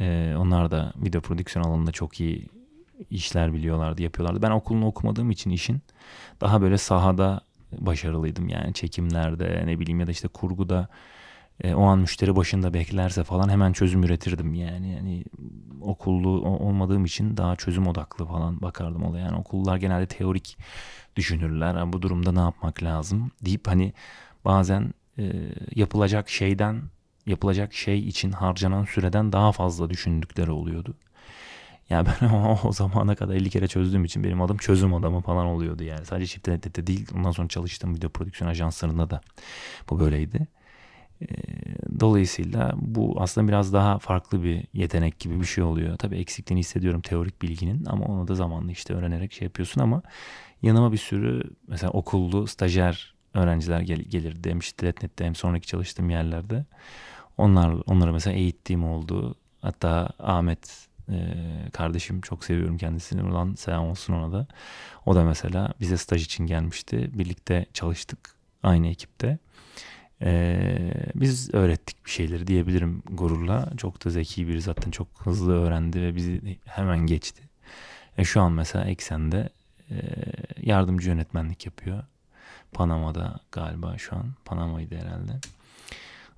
Ee, 0.00 0.34
onlar 0.38 0.70
da 0.70 0.92
video 0.96 1.20
prodüksiyon 1.20 1.64
alanında 1.64 1.92
çok 1.92 2.20
iyi 2.20 2.48
işler 3.10 3.52
biliyorlardı, 3.52 4.02
yapıyorlardı. 4.02 4.42
Ben 4.42 4.50
okulunu 4.50 4.86
okumadığım 4.86 5.30
için 5.30 5.50
işin 5.50 5.82
daha 6.40 6.62
böyle 6.62 6.78
sahada 6.78 7.40
başarılıydım. 7.72 8.48
Yani 8.48 8.74
çekimlerde 8.74 9.62
ne 9.66 9.78
bileyim 9.78 10.00
ya 10.00 10.06
da 10.06 10.10
işte 10.10 10.28
kurguda 10.28 10.88
e, 11.60 11.74
o 11.74 11.84
an 11.84 11.98
müşteri 11.98 12.36
başında 12.36 12.74
beklerse 12.74 13.24
falan 13.24 13.48
hemen 13.48 13.72
çözüm 13.72 14.02
üretirdim 14.02 14.54
yani. 14.54 14.92
Yani 14.92 15.24
okullu 15.80 16.28
olmadığım 16.48 17.04
için 17.04 17.36
daha 17.36 17.56
çözüm 17.56 17.86
odaklı 17.86 18.26
falan 18.26 18.62
bakardım 18.62 19.02
olaya. 19.02 19.24
Yani 19.24 19.36
okullar 19.36 19.76
genelde 19.76 20.06
teorik 20.06 20.58
düşünürler. 21.16 21.74
Yani 21.74 21.92
bu 21.92 22.02
durumda 22.02 22.32
ne 22.32 22.40
yapmak 22.40 22.82
lazım 22.82 23.30
deyip 23.44 23.68
hani 23.68 23.92
bazen 24.44 24.94
e, 25.18 25.32
yapılacak 25.74 26.28
şeyden 26.28 26.82
yapılacak 27.26 27.74
şey 27.74 27.98
için 27.98 28.32
harcanan 28.32 28.84
süreden 28.84 29.32
daha 29.32 29.52
fazla 29.52 29.90
düşündükleri 29.90 30.50
oluyordu. 30.50 30.94
Yani 31.90 32.08
ben 32.22 32.28
o, 32.34 32.58
o 32.64 32.72
zamana 32.72 33.14
kadar 33.14 33.34
50 33.34 33.50
kere 33.50 33.68
çözdüğüm 33.68 34.04
için 34.04 34.24
benim 34.24 34.42
adım 34.42 34.56
çözüm 34.56 34.94
adamı 34.94 35.20
falan 35.20 35.46
oluyordu 35.46 35.82
yani. 35.84 36.06
Sadece 36.06 36.26
çift 36.26 36.46
de 36.46 36.86
değil. 36.86 37.08
Ondan 37.16 37.30
sonra 37.30 37.48
çalıştığım 37.48 37.94
video 37.94 38.10
prodüksiyon 38.10 38.50
ajanslarında 38.50 39.10
da 39.10 39.20
bu 39.90 40.00
böyleydi. 40.00 40.46
Ee, 41.22 41.26
dolayısıyla 42.00 42.72
bu 42.76 43.16
aslında 43.18 43.48
biraz 43.48 43.72
daha 43.72 43.98
farklı 43.98 44.42
bir 44.44 44.64
yetenek 44.72 45.18
gibi 45.18 45.40
bir 45.40 45.46
şey 45.46 45.64
oluyor. 45.64 45.96
Tabii 45.96 46.16
eksikliğini 46.16 46.60
hissediyorum 46.60 47.00
teorik 47.00 47.42
bilginin 47.42 47.84
ama 47.84 48.04
onu 48.04 48.28
da 48.28 48.34
zamanla 48.34 48.72
işte 48.72 48.94
öğrenerek 48.94 49.32
şey 49.32 49.46
yapıyorsun 49.46 49.80
ama 49.80 50.02
yanıma 50.62 50.92
bir 50.92 50.98
sürü 50.98 51.42
mesela 51.68 51.90
okullu 51.90 52.46
stajyer 52.46 53.14
öğrenciler 53.34 53.80
gel 53.80 53.98
gelir 53.98 54.44
demişti 54.44 54.86
Netnet'te 54.86 55.24
hem 55.24 55.34
sonraki 55.34 55.66
çalıştığım 55.66 56.10
yerlerde. 56.10 56.64
Onlar 57.36 57.74
onları 57.86 58.12
mesela 58.12 58.36
eğittiğim 58.36 58.84
oldu. 58.84 59.34
Hatta 59.62 60.10
Ahmet 60.18 60.88
e, 61.08 61.16
kardeşim 61.72 62.20
çok 62.20 62.44
seviyorum 62.44 62.78
kendisini. 62.78 63.24
Buradan 63.24 63.54
selam 63.54 63.88
olsun 63.88 64.12
ona 64.12 64.32
da. 64.32 64.46
O 65.06 65.14
da 65.14 65.24
mesela 65.24 65.74
bize 65.80 65.96
staj 65.96 66.24
için 66.24 66.46
gelmişti. 66.46 67.10
Birlikte 67.18 67.66
çalıştık 67.72 68.34
aynı 68.62 68.88
ekipte. 68.88 69.38
Ee, 70.22 70.92
biz 71.14 71.54
öğrettik 71.54 72.04
bir 72.06 72.10
şeyleri 72.10 72.46
diyebilirim 72.46 73.02
gururla. 73.10 73.70
Çok 73.76 74.04
da 74.04 74.10
zeki 74.10 74.48
biri 74.48 74.62
zaten 74.62 74.90
çok 74.90 75.08
hızlı 75.18 75.52
öğrendi 75.52 76.02
ve 76.02 76.16
bizi 76.16 76.58
hemen 76.64 76.98
geçti. 76.98 77.42
E, 78.18 78.24
şu 78.24 78.40
an 78.40 78.52
mesela 78.52 78.84
Eksen'de 78.84 79.48
e, 79.90 79.96
yardımcı 80.62 81.08
yönetmenlik 81.08 81.66
yapıyor. 81.66 82.04
Panama'da 82.72 83.40
galiba 83.52 83.98
şu 83.98 84.16
an. 84.16 84.34
Panama'ydı 84.44 84.96
herhalde. 84.96 85.32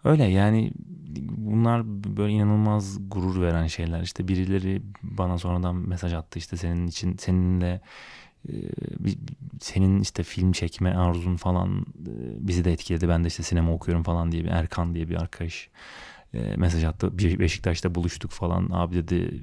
Öyle 0.05 0.25
yani 0.25 0.73
bunlar 1.31 1.87
böyle 2.17 2.33
inanılmaz 2.33 2.99
gurur 3.09 3.43
veren 3.43 3.67
şeyler. 3.67 4.03
İşte 4.03 4.29
birileri 4.29 4.83
bana 5.03 5.39
sonradan 5.39 5.77
mesaj 5.77 6.13
attı 6.13 6.39
işte 6.39 6.57
senin 6.57 6.87
için 6.87 7.17
seninle 7.17 7.81
e, 8.49 8.53
senin 9.61 10.01
işte 10.01 10.23
film 10.23 10.53
çekme 10.53 10.95
arzun 10.95 11.37
falan 11.37 11.81
e, 11.81 12.13
bizi 12.49 12.65
de 12.65 12.73
etkiledi. 12.73 13.09
Ben 13.09 13.25
de 13.25 13.29
işte 13.29 13.43
sinema 13.43 13.73
okuyorum 13.73 14.03
falan 14.03 14.33
diye 14.33 14.45
bir 14.45 14.51
Erkan 14.51 14.95
diye 14.95 15.09
bir 15.09 15.15
arkadaş 15.15 15.69
e, 16.35 16.57
mesaj 16.57 16.85
attı. 16.85 17.19
Beşiktaş'ta 17.19 17.95
buluştuk 17.95 18.31
falan. 18.31 18.69
Abi 18.73 18.95
dedi 18.95 19.43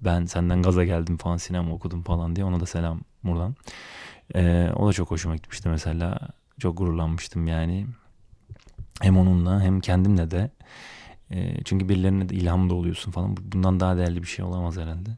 ben 0.00 0.24
senden 0.24 0.62
gaza 0.62 0.84
geldim 0.84 1.16
falan 1.16 1.36
sinema 1.36 1.72
okudum 1.74 2.02
falan 2.02 2.36
diye. 2.36 2.46
Ona 2.46 2.60
da 2.60 2.66
selam 2.66 3.00
buradan. 3.24 3.56
O 4.76 4.88
da 4.88 4.92
çok 4.92 5.10
hoşuma 5.10 5.36
gitmişti 5.36 5.68
mesela. 5.68 6.18
Çok 6.58 6.78
gururlanmıştım 6.78 7.46
yani. 7.46 7.86
Hem 9.00 9.18
onunla 9.18 9.62
hem 9.62 9.80
kendimle 9.80 10.30
de. 10.30 10.50
E, 11.30 11.64
çünkü 11.64 11.88
birilerine 11.88 12.28
de 12.28 12.34
ilham 12.34 12.70
da 12.70 12.74
oluyorsun 12.74 13.10
falan. 13.10 13.36
Bundan 13.36 13.80
daha 13.80 13.96
değerli 13.96 14.22
bir 14.22 14.28
şey 14.28 14.44
olamaz 14.44 14.76
herhalde. 14.76 15.10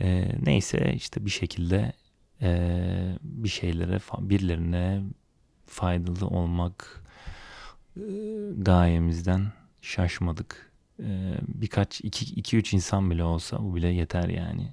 E, 0.00 0.28
neyse 0.42 0.92
işte 0.94 1.24
bir 1.24 1.30
şekilde 1.30 1.92
e, 2.42 3.18
bir 3.22 3.48
şeylere 3.48 3.98
birilerine 4.18 5.02
faydalı 5.66 6.26
olmak 6.26 7.02
gayemizden 8.58 9.52
şaşmadık. 9.80 10.72
Birkaç 11.48 12.00
iki, 12.00 12.24
iki 12.24 12.56
üç 12.56 12.72
insan 12.74 13.10
bile 13.10 13.24
olsa 13.24 13.58
bu 13.60 13.74
bile 13.74 13.88
yeter 13.88 14.28
yani. 14.28 14.72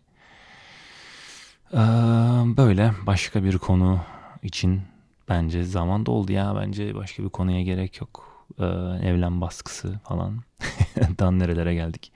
Böyle 2.57 2.93
başka 3.07 3.43
bir 3.43 3.57
konu 3.57 4.01
için 4.43 4.81
Bence 5.29 5.63
zaman 5.63 6.05
doldu 6.05 6.31
ya. 6.31 6.55
Bence 6.55 6.95
başka 6.95 7.23
bir 7.23 7.29
konuya 7.29 7.61
gerek 7.61 8.01
yok. 8.01 8.45
Ee, 8.59 8.65
evlen 9.09 9.41
baskısı 9.41 9.99
falan. 10.03 10.43
Dan 11.19 11.39
nerelere 11.39 11.73
geldik. 11.75 12.11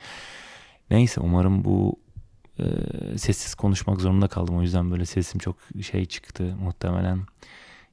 Neyse 0.91 1.21
umarım 1.21 1.65
bu 1.65 1.99
e, 2.59 2.63
sessiz 3.17 3.55
konuşmak 3.55 4.01
zorunda 4.01 4.27
kaldım. 4.27 4.57
O 4.57 4.61
yüzden 4.61 4.91
böyle 4.91 5.05
sesim 5.05 5.39
çok 5.39 5.55
şey 5.81 6.05
çıktı. 6.05 6.55
Muhtemelen 6.63 7.19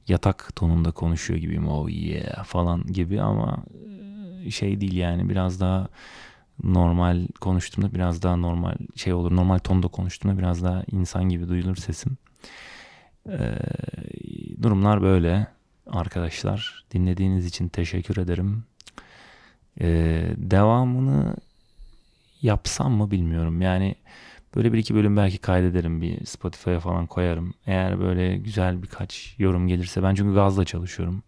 yatak 0.07 0.55
tonunda 0.55 0.91
konuşuyor 0.91 1.39
gibiyim. 1.39 1.67
Oh 1.67 1.89
yeah 1.89 2.43
falan 2.43 2.83
gibi 2.83 3.21
ama 3.21 3.63
e, 4.45 4.51
şey 4.51 4.81
değil 4.81 4.95
yani 4.97 5.29
biraz 5.29 5.59
daha 5.59 5.87
normal 6.63 7.27
konuştuğumda 7.41 7.93
biraz 7.93 8.23
daha 8.23 8.35
normal 8.35 8.75
şey 8.95 9.13
olur. 9.13 9.35
Normal 9.35 9.57
tonda 9.59 9.87
konuştuğumda 9.87 10.37
biraz 10.37 10.63
daha 10.63 10.83
insan 10.91 11.29
gibi 11.29 11.47
duyulur 11.47 11.75
sesim. 11.75 12.17
Ee, 13.29 13.57
durumlar 14.65 15.01
böyle 15.01 15.47
arkadaşlar. 15.87 16.85
Dinlediğiniz 16.91 17.45
için 17.45 17.67
teşekkür 17.67 18.17
ederim. 18.17 18.63
Ee, 19.81 20.27
devamını 20.37 21.35
yapsam 22.41 22.91
mı 22.91 23.11
bilmiyorum. 23.11 23.61
Yani 23.61 23.95
böyle 24.55 24.73
bir 24.73 24.77
iki 24.77 24.95
bölüm 24.95 25.17
belki 25.17 25.37
kaydederim 25.37 26.01
bir 26.01 26.25
Spotify'a 26.25 26.79
falan 26.79 27.07
koyarım. 27.07 27.53
Eğer 27.67 27.99
böyle 27.99 28.37
güzel 28.37 28.83
birkaç 28.83 29.35
yorum 29.37 29.67
gelirse 29.67 30.03
ben 30.03 30.15
çünkü 30.15 30.33
gazla 30.33 30.65
çalışıyorum. 30.65 31.23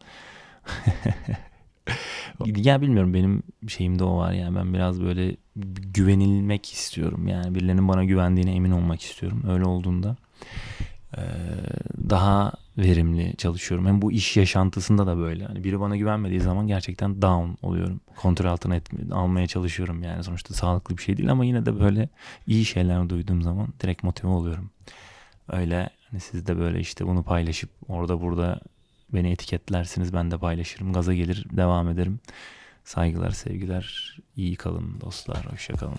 ya 2.46 2.82
bilmiyorum 2.82 3.14
benim 3.14 3.44
şeyimde 3.68 4.04
o 4.04 4.18
var 4.18 4.32
yani 4.32 4.56
ben 4.56 4.74
biraz 4.74 5.02
böyle 5.02 5.36
güvenilmek 5.94 6.74
istiyorum. 6.74 7.28
Yani 7.28 7.56
birilerinin 7.56 7.88
bana 7.88 8.04
güvendiğine 8.04 8.56
emin 8.56 8.72
olmak 8.72 9.02
istiyorum. 9.02 9.44
Öyle 9.48 9.64
olduğunda 9.64 10.18
daha 12.10 12.52
verimli 12.78 13.36
çalışıyorum. 13.38 13.86
Hem 13.88 14.02
bu 14.02 14.12
iş 14.12 14.38
yaşantısında 14.38 15.08
da 15.08 15.18
böyle. 15.18 15.46
Hani 15.46 15.64
biri 15.64 15.80
bana 15.80 15.98
güvenmediği 15.98 16.40
zaman 16.40 16.68
gerçekten 16.68 17.22
down 17.22 17.66
oluyorum. 17.68 18.02
Kontrol 18.16 18.46
altına 18.46 18.76
etme, 18.76 19.16
almaya 19.16 19.48
çalışıyorum 19.48 20.04
yani. 20.04 20.24
Sonuçta 20.24 20.54
sağlıklı 20.54 20.98
bir 20.98 21.04
şey 21.04 21.18
değil 21.18 21.32
ama 21.32 21.46
yine 21.46 21.66
de 21.66 21.80
böyle 21.80 22.10
iyi 22.48 22.66
şeyler 22.66 23.10
duyduğum 23.10 23.42
zaman 23.42 23.68
direkt 23.84 24.04
motive 24.04 24.32
oluyorum. 24.32 24.70
Öyle 25.50 25.90
hani 26.12 26.20
siz 26.20 26.48
de 26.48 26.58
böyle 26.58 26.80
işte 26.80 27.08
bunu 27.08 27.24
paylaşıp 27.24 27.70
orada 27.88 28.22
burada 28.22 28.60
beni 29.14 29.32
etiketlersiniz 29.32 30.14
ben 30.14 30.32
de 30.32 30.38
paylaşırım. 30.38 30.94
Gaza 30.94 31.14
gelir 31.14 31.46
devam 31.52 31.90
ederim. 31.90 32.20
Saygılar 32.84 33.32
sevgiler. 33.32 34.18
iyi 34.36 34.56
kalın 34.56 35.02
dostlar. 35.02 35.52
Hoşça 35.52 35.74
kalın. 35.74 35.98